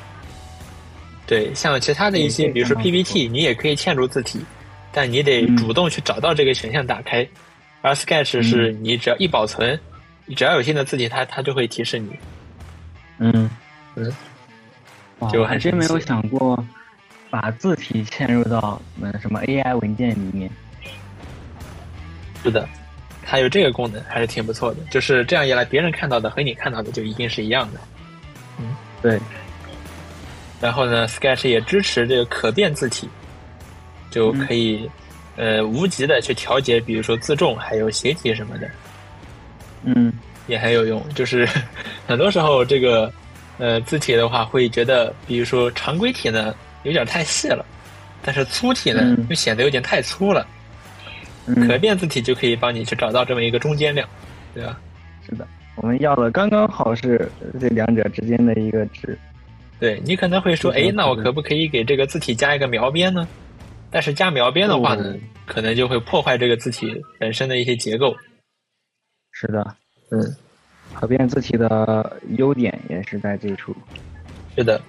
[1.27, 4.45] 对，像其他的一些，比如说 PPT，你也可以嵌入字体，
[4.91, 7.25] 但你得主动去找到这个选项打开。
[7.83, 9.79] 而 Sketch 是你只要一保存，
[10.27, 12.11] 你只要有新的字体，它它就会提示你。
[13.19, 13.49] 嗯
[13.95, 14.13] 嗯，
[15.33, 16.67] 就还真没有想过
[17.31, 20.51] 把字体嵌入到那什么 AI 文件里面。
[22.43, 22.69] 是的，
[23.31, 24.79] 它有这个功能还是挺不错的。
[24.91, 27.81] 就是这样一来，别人看到的和你看到的就一定是一样的。
[28.59, 29.21] 嗯，对。
[30.61, 33.09] 然后呢，Sketch 也支持这个可变字体，
[34.11, 34.91] 就可以
[35.37, 38.69] 呃无极的去调节，比如说自重还有斜体什么的，
[39.85, 40.13] 嗯，
[40.49, 41.01] 也很有用。
[41.15, 41.49] 就是
[42.09, 43.13] 很多时候这个
[43.59, 46.53] 呃字体的话，会觉得比如说常规体呢
[46.83, 47.65] 有点太细了，
[48.23, 50.45] 但是粗体呢又显得有点太粗了。
[51.67, 54.09] 可变字体就可以帮你去找到这么一个中间量，
[54.55, 54.81] 对吧？
[55.27, 55.47] 是的，
[55.77, 57.31] 我们要的刚刚好是
[57.61, 59.19] 这两者之间的一个值。
[59.79, 63.27] 对你可能会说，哎，那我可不可以给这个字体加一个描边呢？
[63.91, 68.15] 但是加描边的话呢，可能就会破坏这个字体本身的一些结构。
[69.33, 69.75] 是的，
[70.11, 70.21] 嗯，
[70.95, 73.75] 可变字体的优点也是在这处。
[74.57, 74.81] 是的，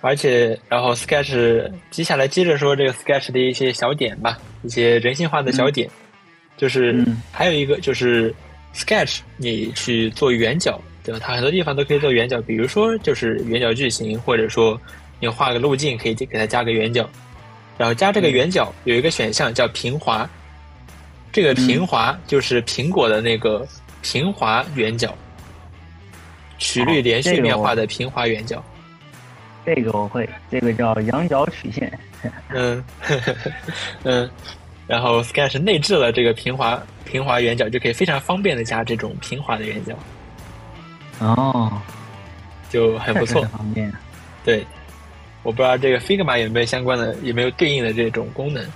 [0.00, 5.88] 而且然后 Sketch 接下来接着说这个 Sketch 的一些小点吧，一些人性化的小点，
[6.56, 8.34] 就是还有一个就是
[8.74, 10.80] Sketch 你去做圆角。
[11.02, 11.20] 对吧？
[11.24, 14.78] 它很多地方都可以做圆角，比如说就是圆角矩形，或者说
[15.18, 17.08] 你画个路径，可以给它加个圆角。
[17.78, 20.28] 然后加这个圆角有一个选项叫平滑，
[21.32, 23.66] 这个平滑就是苹果的那个
[24.02, 25.16] 平滑圆角，
[26.58, 28.56] 曲率连续变化的平滑圆角。
[28.56, 28.69] 这个
[29.92, 31.98] 我会，这个叫仰角曲线。
[32.48, 32.84] 嗯
[34.02, 34.30] 嗯，
[34.86, 39.94] 然后 Sketch 内置了这个平滑平滑圆角，就可以非常方便的加这种平滑的圆角。
[41.20, 41.70] 哦，
[42.68, 43.42] 就很不错。
[43.44, 43.92] 方便。
[44.44, 44.66] 对，
[45.42, 48.66] 我不知道这个 Figma 有没有相关的，有没有对应的这种功能。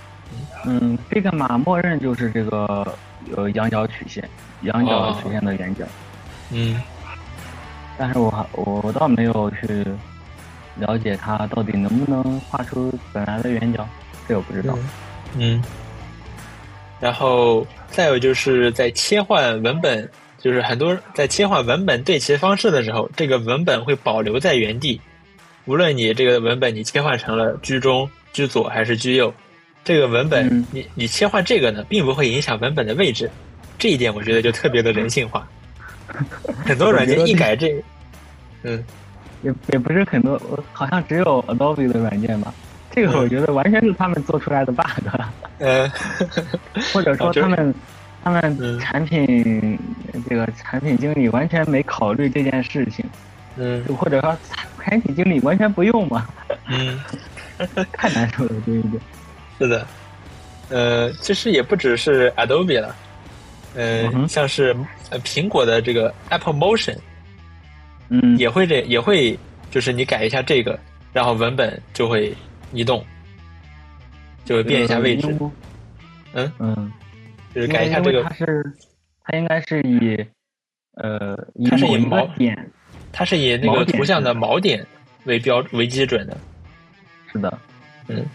[0.65, 2.95] 嗯，Figma 默认就是这个
[3.35, 4.27] 有仰角曲线，
[4.61, 5.83] 仰角曲线的圆角。
[6.51, 6.81] 嗯。
[7.97, 9.85] 但是我还我倒没有去
[10.77, 13.87] 了解它到底能不能画出本来的圆角，
[14.27, 14.77] 这我不知道。
[15.37, 15.63] 嗯。
[16.99, 20.09] 然后再有就是在切换文本。
[20.37, 25.01] 就是很多在切换文本对齐方式的时候，这个文本会保留在原地。
[25.65, 29.33] 无论你这个文本你切换成了居中、居左还是居右，
[29.83, 33.27] 这个文本你你切换这个呢，并不会影响文本的位置。
[33.79, 35.47] 这一点我觉得就特别的人性化。
[36.63, 37.83] 很多软件一改这，
[38.61, 38.85] 嗯，
[39.45, 40.39] 也也不是很多，
[40.73, 42.53] 好像只有 Adobe 的软件吧。
[42.91, 44.83] 这个我觉得完全是他们做出来的 bug。
[45.59, 45.87] 呃，
[46.91, 47.73] 或者说他们
[48.23, 49.77] 他们产品
[50.27, 53.05] 这个产品经理完全没考虑这件事情。
[53.57, 54.35] 嗯，或者说
[54.81, 56.27] 产品经理完全不用嘛？
[56.67, 56.99] 嗯，
[57.93, 59.01] 太难受了，这一点。
[59.59, 59.87] 是的，
[60.69, 62.95] 呃，其实也不只是 Adobe 了，
[63.75, 64.75] 呃，像是
[65.09, 66.97] 呃苹果的这个 Apple Motion，
[68.09, 69.37] 嗯，也会这也会，
[69.71, 70.79] 就是你改一下这个，
[71.11, 72.33] 然后文本就会
[72.71, 73.03] 移动，
[74.43, 75.27] 就会变一下位置。
[76.33, 76.91] 嗯嗯，
[77.53, 78.23] 就是改一下这个。
[78.23, 78.63] 它是
[79.23, 80.23] 它应该是以
[80.95, 81.35] 呃，
[81.69, 82.71] 它是以毛点。
[83.11, 84.85] 它是以那个图像的锚点
[85.23, 86.37] 为标为基准的，
[87.31, 87.57] 是的，
[88.09, 88.25] 嗯，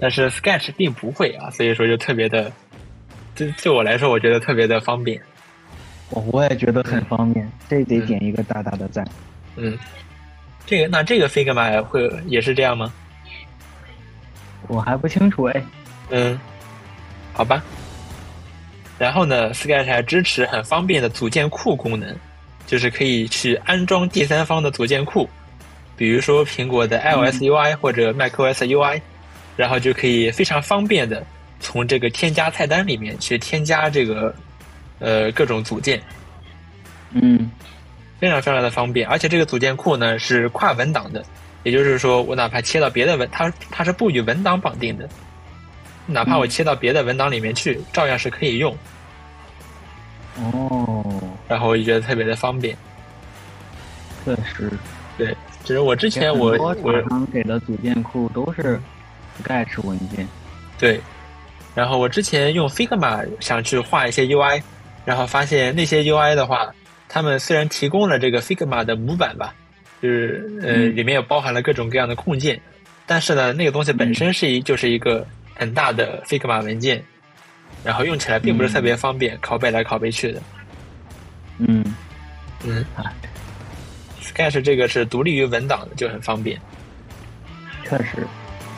[0.00, 2.50] 但是 Sketch 并不会啊，所以说就特别的，
[3.36, 5.22] 对对我来说，我觉得特别的方便。
[6.10, 9.06] 我我也觉得很方便，这得点一个大大的赞。
[9.56, 9.78] 嗯，
[10.66, 12.92] 这个那这个 Figma 会也是这样吗？
[14.68, 15.64] 我还不清楚哎。
[16.10, 16.38] 嗯，
[17.32, 17.62] 好吧。
[18.98, 22.16] 然后呢，Sketch 还支持很方便的组件库功能。
[22.66, 25.28] 就是可以去安装第三方的组件库，
[25.98, 28.98] 比如说苹果的 iOS UI 或者 macOS UI，
[29.54, 31.22] 然后就可以非常方便的
[31.60, 34.34] 从这个添加菜单里面去添加这个
[34.98, 36.00] 呃各种组件，
[37.12, 37.50] 嗯，
[38.18, 41.24] 非常非常的方便，而且这个组件库呢是跨文档的，
[41.62, 45.08] 也就是说我哪怕切到别的文，它它是不与文档绑定的，
[46.06, 48.76] 哪怕我切到别的文档里面去，照样是可以用。
[50.36, 52.76] 哦，然后我就觉得特别的方便，
[54.24, 54.68] 确实，
[55.16, 58.80] 对，其实我之前我我厂给的组件库都是
[59.42, 60.26] Sketch 文件，
[60.76, 61.00] 对，
[61.72, 64.60] 然后我之前用 Figma 想去画一些 UI，
[65.04, 66.74] 然后发现那些 UI 的话，
[67.08, 69.54] 他们虽然提供了这个 Figma 的模板吧，
[70.02, 72.60] 就是呃里面也包含了各种各样的控件，
[73.06, 77.02] 但是呢，那个东西本身是一就是一个很大的 Figma 文件。
[77.82, 80.40] 然后用起来并不是特别方便，拷贝来拷贝去的。
[81.58, 81.84] 嗯
[82.64, 83.12] 嗯啊
[84.22, 86.58] ，Sketch 这个是独立于文档的，就很方便。
[87.84, 88.26] 确实。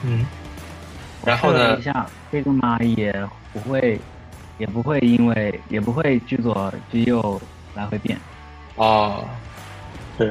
[0.05, 0.27] 嗯。
[1.25, 1.79] 然后呢？
[1.79, 3.15] 一下，Figma 也
[3.53, 3.97] 不会，
[4.59, 7.41] 也不会因为也不会居左居右
[7.75, 8.19] 来回变。
[8.77, 9.25] 哦。
[10.19, 10.31] 对。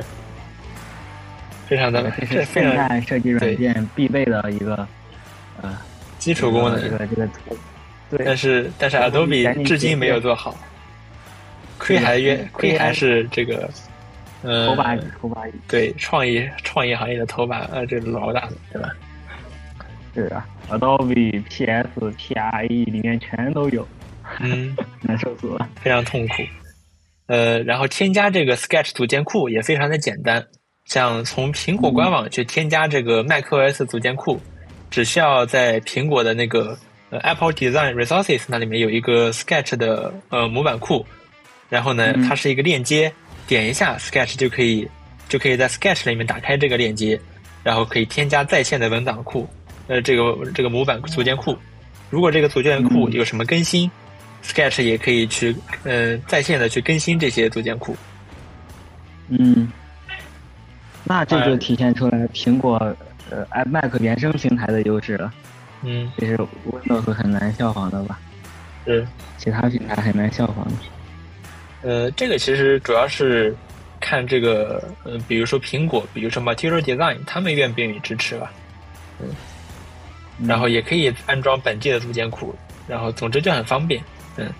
[1.67, 4.87] 非常的，这是现代设计软件必备的一个
[5.61, 5.75] 呃
[6.19, 6.79] 基础功能。
[6.79, 7.27] 这个这个。
[8.23, 10.55] 但是但是 Adobe 至今没有做好，
[11.79, 13.67] 亏还冤亏还是这个，
[14.43, 18.89] 呃，头把头把对创意创意行业的头把呃这老大对吧？
[20.13, 23.85] 是啊，Adobe PS PRE 里面全都有，
[24.39, 26.35] 嗯，难受死了，非常痛苦。
[27.27, 30.45] 呃，然后添加这个 Sketch 组件库也非常的简单，
[30.85, 34.39] 像从苹果官网去添加这个 macOS 组件库，
[34.89, 36.77] 只需要在苹果的那个。
[37.11, 41.05] Apple Design Resources 那里面有一个 Sketch 的呃模板库，
[41.69, 43.09] 然后呢，它是一个链接，
[43.47, 44.85] 点一下 Sketch 就可以，
[45.29, 47.17] 就可以在 Sketch 里面打开这个链接，
[47.63, 49.47] 然后可以添加在线的文档库，
[49.87, 51.57] 呃，这个这个模板组件库。
[52.09, 53.89] 如果这个组件库有什么更新
[54.45, 57.95] ，Sketch 也可以去呃在线的去更新这些组件库。
[59.29, 59.71] 嗯，
[61.03, 62.77] 那这就体现出来苹果
[63.29, 65.33] 呃 iMac 原生平台的优势了。
[65.81, 66.37] 嗯，这是
[66.69, 68.19] Windows 很难效仿的吧？
[68.85, 69.05] 是，
[69.37, 70.73] 其他平台很难效仿的。
[71.81, 73.55] 呃，这个其实主要是
[73.99, 78.51] 看这个，呃，比如说苹果，比如说 Material Design，他们愿不愿意支持吧？
[79.19, 82.55] 嗯，然后也可以安装本地的组件库，
[82.87, 84.03] 然后总之就很方便。
[84.37, 84.53] 嗯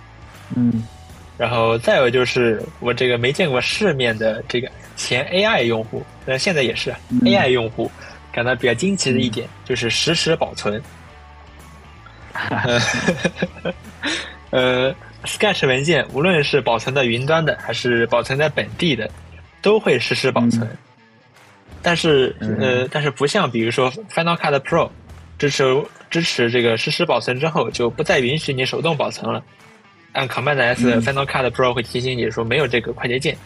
[0.55, 0.84] 嗯，
[1.38, 7.91] 然后再有就是我这个没见过世面的这个前 AI 用户，那现在也是 AI 用户，
[8.32, 10.82] 感到比较惊奇的一点就是实时保存。
[14.51, 14.93] 呃
[15.26, 19.09] ，Sketch 文件无论是保存在云端的，还是保存在本地的，
[19.61, 20.69] 都会实时保存。
[21.82, 24.89] 但是，呃，但是不像比如说 Final Cut Pro
[25.38, 29.43] 支持支持这个实时保存之后，就不再允许你手动保存了。
[30.16, 33.38] 按 Command S，Final Cut Pro 会提醒你说没有这个快捷键。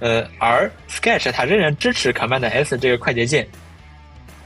[0.00, 3.46] 呃，而 Sketch 它仍然支持 Command S 这个快捷键。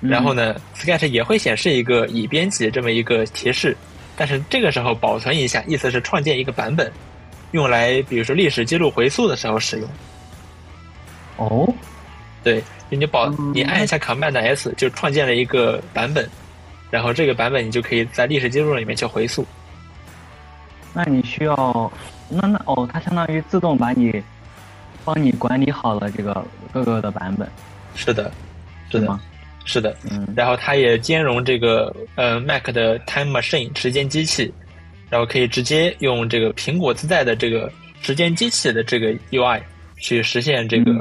[0.01, 3.77] 然后呢，Sketch 也会显示一个已编辑这么一个提示，
[4.15, 6.93] 但是这个时候保存一下，意思是创建一个版本。
[7.53, 9.89] 用来比如说历史记录回溯的时候使用。
[11.37, 11.75] 哦，
[12.45, 12.61] 对，
[12.91, 16.29] 就你保嗯你按一下 Command S 就创建了一个版本，
[16.91, 19.45] 然后这个版本你就可以在历史记录里面去回溯。
[20.95, 21.93] 那你需要，
[22.29, 24.23] 那那哦，它相当于自动把你，
[25.05, 27.49] 帮你管理好了这个各个的版本，
[27.95, 28.31] 是的，
[28.91, 29.21] 是的吗？，
[29.65, 29.95] 是的。
[30.11, 34.53] 嗯然后它也兼容这个呃 Mac 的 Time Machine 时间机器，
[35.11, 37.71] 然后可以直接用这个苹果自带的这个
[38.01, 39.61] 时间机器的这个 UI
[40.01, 40.93] 去实现这个、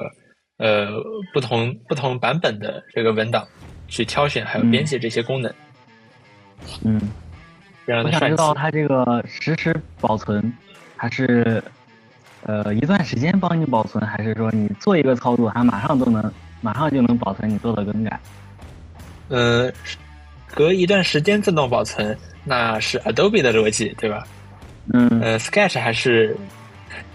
[0.58, 0.88] 呃
[1.34, 3.46] 不同不同版本的这个文档，
[3.88, 5.54] 去挑选还有编辑这些功能，
[6.84, 7.00] 嗯。
[7.88, 8.36] 我想知。
[8.36, 10.54] 道它这个实时保存，
[10.96, 11.64] 还是
[12.44, 16.32] 呃一段时间帮你保存，还是说你做一个操作，它马上都能
[16.62, 18.20] 马上就能保存你做的更改？
[19.30, 19.72] 嗯、
[20.54, 24.26] 隔一段时间自动保存，那是 Adobe 的逻辑，对吧？
[24.94, 26.34] 嗯呃，Sketch 还是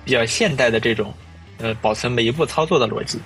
[0.05, 1.12] 比较现代的这种
[1.59, 3.18] 呃保存每一步操作的逻辑。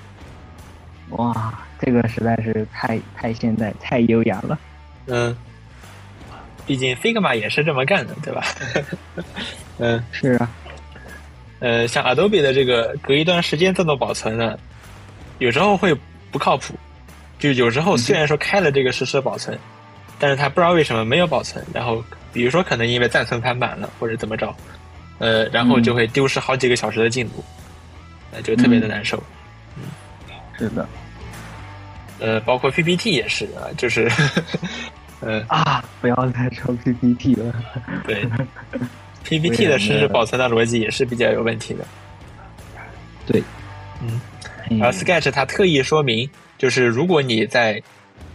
[1.10, 4.58] 哇，这个实在是太太现代、太优雅了。
[5.06, 5.36] 嗯，
[6.66, 8.44] 毕竟 Figma 也是这么干的，对吧？
[9.78, 10.50] 嗯是啊，
[11.60, 14.58] 呃，像 Adobe 的这个隔一段时间自动保存呢，
[15.38, 15.94] 有时候会
[16.30, 16.74] 不靠谱。
[17.38, 19.58] 就有时候虽然说开了这个实时保存，
[20.18, 21.62] 但是它不知道为什么没有保存。
[21.72, 22.02] 然后
[22.32, 24.54] 比如说可能因为暂存盘满了或者怎么着，
[25.18, 27.44] 呃，然后就会丢失好几个小时的进度，
[28.32, 29.22] 呃，就特别的难受。
[29.76, 29.82] 嗯
[30.58, 30.88] 是的
[32.18, 34.10] 呃，包括 PPT 也是啊，就是，
[35.20, 35.82] 呃，啊！
[36.00, 37.54] 不要再抄 PPT 了。
[38.06, 38.28] 对
[39.24, 41.84] ，PPT 的实时保存的逻辑也是比较有问题的。
[43.26, 43.42] 对，
[44.02, 44.20] 嗯，
[44.70, 47.82] 嗯而 Sketch 它特意说明，就是如果你在，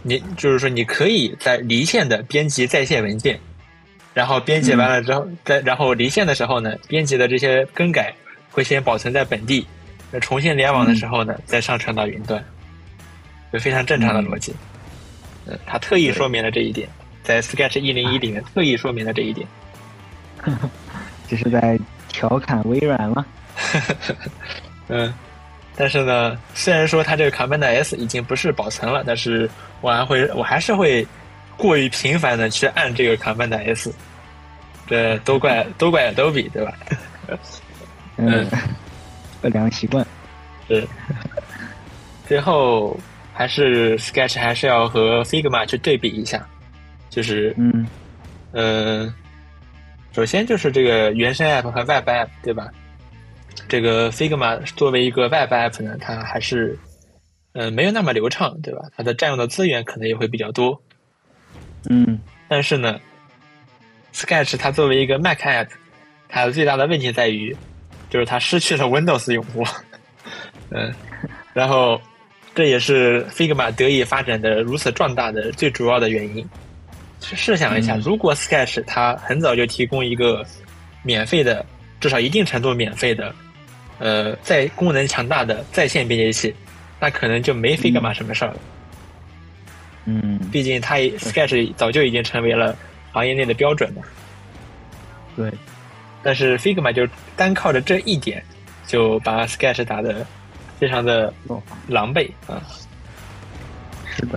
[0.02, 3.38] 你就是说你可以在离线的编辑在线文件，
[4.12, 8.12] 然后编辑完了之后，在然后离线的时候呢，编辑的这些更改
[8.50, 9.64] 会先保存在本地，
[10.10, 12.44] 那重新联网的时候呢，再上传到云端，
[13.52, 14.52] 就非常正常的逻辑。
[14.52, 14.71] 嗯，
[15.66, 16.88] 它特意说明了这一点，
[17.22, 19.46] 在 Sketch 一零一里面特意说明了这一点。
[21.28, 21.78] 这是在
[22.08, 23.24] 调侃微软吗？
[24.88, 25.12] 嗯，
[25.76, 29.48] 但是呢，虽然说它这个 Command S 已经不是保存了，但是
[29.80, 31.06] 我还会，我还是会
[31.56, 33.94] 过于频繁的去按这个 Command S，
[34.86, 36.74] 这都怪都怪 Adobe 对吧？
[38.16, 38.46] 嗯，
[39.40, 40.06] 不良习惯。
[40.68, 40.86] 是。
[42.26, 42.98] 最后
[43.42, 46.46] 还是 Sketch 还是要和 Figma 去对比一下，
[47.10, 47.84] 就是嗯
[48.52, 49.12] 嗯，
[50.12, 52.68] 首先就是这个原生 App 和 Web App 对吧？
[53.68, 56.78] 这个 Figma 作为一个 Web App 呢，它还是
[57.54, 58.82] 嗯、呃没有那么流畅，对吧？
[58.96, 60.80] 它的占用的资源可能也会比较多。
[61.90, 63.00] 嗯但是呢
[64.14, 65.66] ，Sketch 它作为一个 Mac App，
[66.28, 67.56] 它最大的问题在于，
[68.08, 69.64] 就是它失去了 Windows 用户。
[70.70, 70.94] 嗯，
[71.52, 72.00] 然后
[72.54, 76.48] 这也是 Figma 得以发展的如此壮大的最主要的原因。
[77.20, 80.44] 试想一下，嗯如果 Sketch 它很早就提供一个
[81.02, 81.64] 免费的，
[82.00, 83.34] 至少一定程度免费的，
[83.98, 86.54] 呃，在功能强大的在线编辑器，
[86.98, 88.56] 那可能就没 Figma 什么事儿了。
[90.04, 92.76] 嗯，毕竟它也 Sketch 早就已经成为了
[93.12, 94.02] 行业内的标准了。
[95.36, 95.50] 对，
[96.24, 98.42] 但是 Figma 就单靠着这一点，
[98.86, 100.26] 就把 Sketch 打得
[100.82, 101.32] 非常的
[101.86, 102.60] 狼狈啊。
[104.16, 104.36] 是的。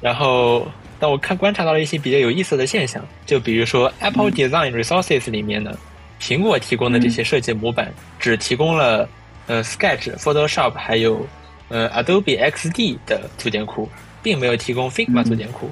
[0.00, 0.66] 然后，
[0.98, 5.76] 但我看观察到了一些比较有意思的现象，就比如说 Apple Design Resources 里面呢，
[6.18, 9.06] 苹果提供的这些设计模板只提供了
[9.48, 11.26] 呃 Sketch、Photoshop 还有
[11.68, 13.86] 呃 Adobe XD 的组件库，
[14.22, 15.70] 并没有提供 Figma 嗯组件库。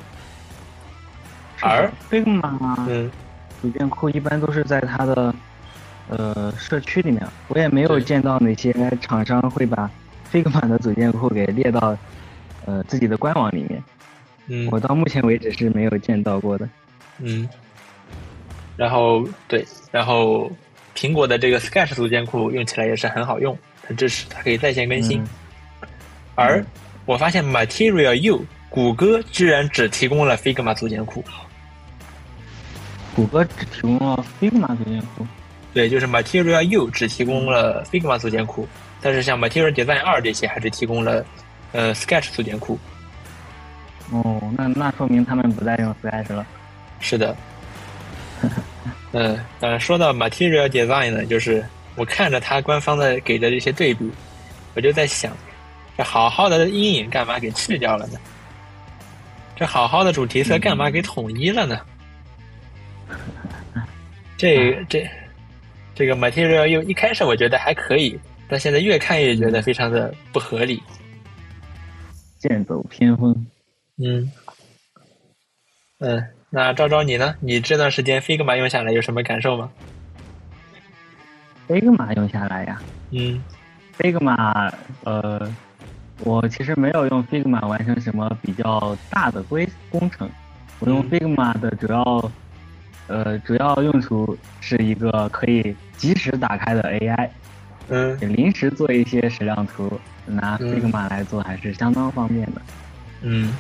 [1.63, 3.11] 而 Figma 嗯，
[3.63, 5.35] 组件库一般都是在它的
[6.11, 9.91] 呃社区里面，我也没有见到哪些厂商会把
[10.33, 11.97] Figma 的组件库给列到
[12.67, 13.83] 呃自己的官网里面。
[14.49, 16.69] 嗯我到目前为止是没有见到过的。
[17.19, 17.49] 嗯，
[18.77, 20.51] 然后对，然后
[20.97, 25.21] 苹果的这个 Sketch 组件库用起来也是很好用，它支持它可以在线更新。
[25.23, 25.29] 嗯
[26.37, 26.65] 而
[27.05, 31.23] 我发现 Material U 谷歌居然只提供了 Figma 组件库，
[33.15, 35.27] 谷歌只提供了 Figma 组件库。
[35.73, 38.69] 对，就是 Material U 只提供了 Figma 组件库，
[39.01, 41.25] 但是像 Material Design 二这些还是提供了
[41.73, 42.79] 呃 Sketch 组件库。
[44.11, 46.47] 哦，那那说明他们不再用 Sketch 了。
[46.99, 47.37] 是的，
[49.13, 51.65] 嗯， 当然说到 Material Design 呢，就是
[51.95, 54.11] 我看着它官方的给的这些对比，
[54.75, 55.33] 我就在想，
[55.97, 58.19] 这好好的阴影干嘛给去掉了呢？
[59.55, 61.79] 这好好的主题色干嘛给统一了呢？
[64.37, 65.07] 这这
[66.01, 70.83] 这个 Material 又一开始我觉得还可以，但现在越看越觉得非常的不合理。
[72.39, 73.47] 剑走偏锋。
[74.03, 74.33] 嗯
[75.99, 77.35] 嗯，那昭昭你呢？
[77.41, 79.71] 你这段时间 Figma 用下来有什么感受吗
[81.69, 82.81] ？Figma 用下来呀
[83.11, 83.45] 嗯
[83.99, 84.73] ，Figma
[85.05, 85.55] 呃，
[86.21, 90.27] 我其实没有用 Figma 完成什么比较大的规工程，
[90.79, 92.33] 我用嗯 Figma 的主要
[93.11, 97.29] 呃主要用处是一个可以及时打开的 AI，
[97.89, 102.63] 嗯临时做一些矢量图，拿嗯 Figma 来做还是相当方便的。
[103.23, 103.53] 嗯。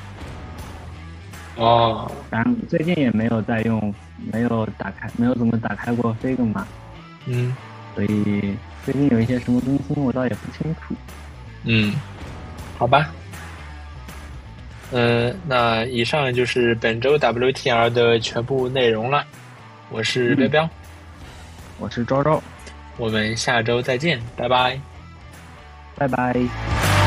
[1.56, 3.92] 哦，反正，最近也没有在用，
[4.32, 6.64] 没有打开，没有怎么打开过 Figma，
[7.26, 7.54] 嗯
[7.94, 10.94] 所以最近有一些什么更新我倒也不清楚。
[11.64, 11.92] 嗯，
[12.78, 13.10] 好吧。
[14.92, 19.24] 呃，那以上就是本周 WTR 的全部内容了。
[19.90, 20.70] 我是嗯彪彪，
[21.78, 22.42] 我是昭昭，
[22.96, 24.78] 我们下周再见，拜拜。
[25.96, 26.99] 拜拜。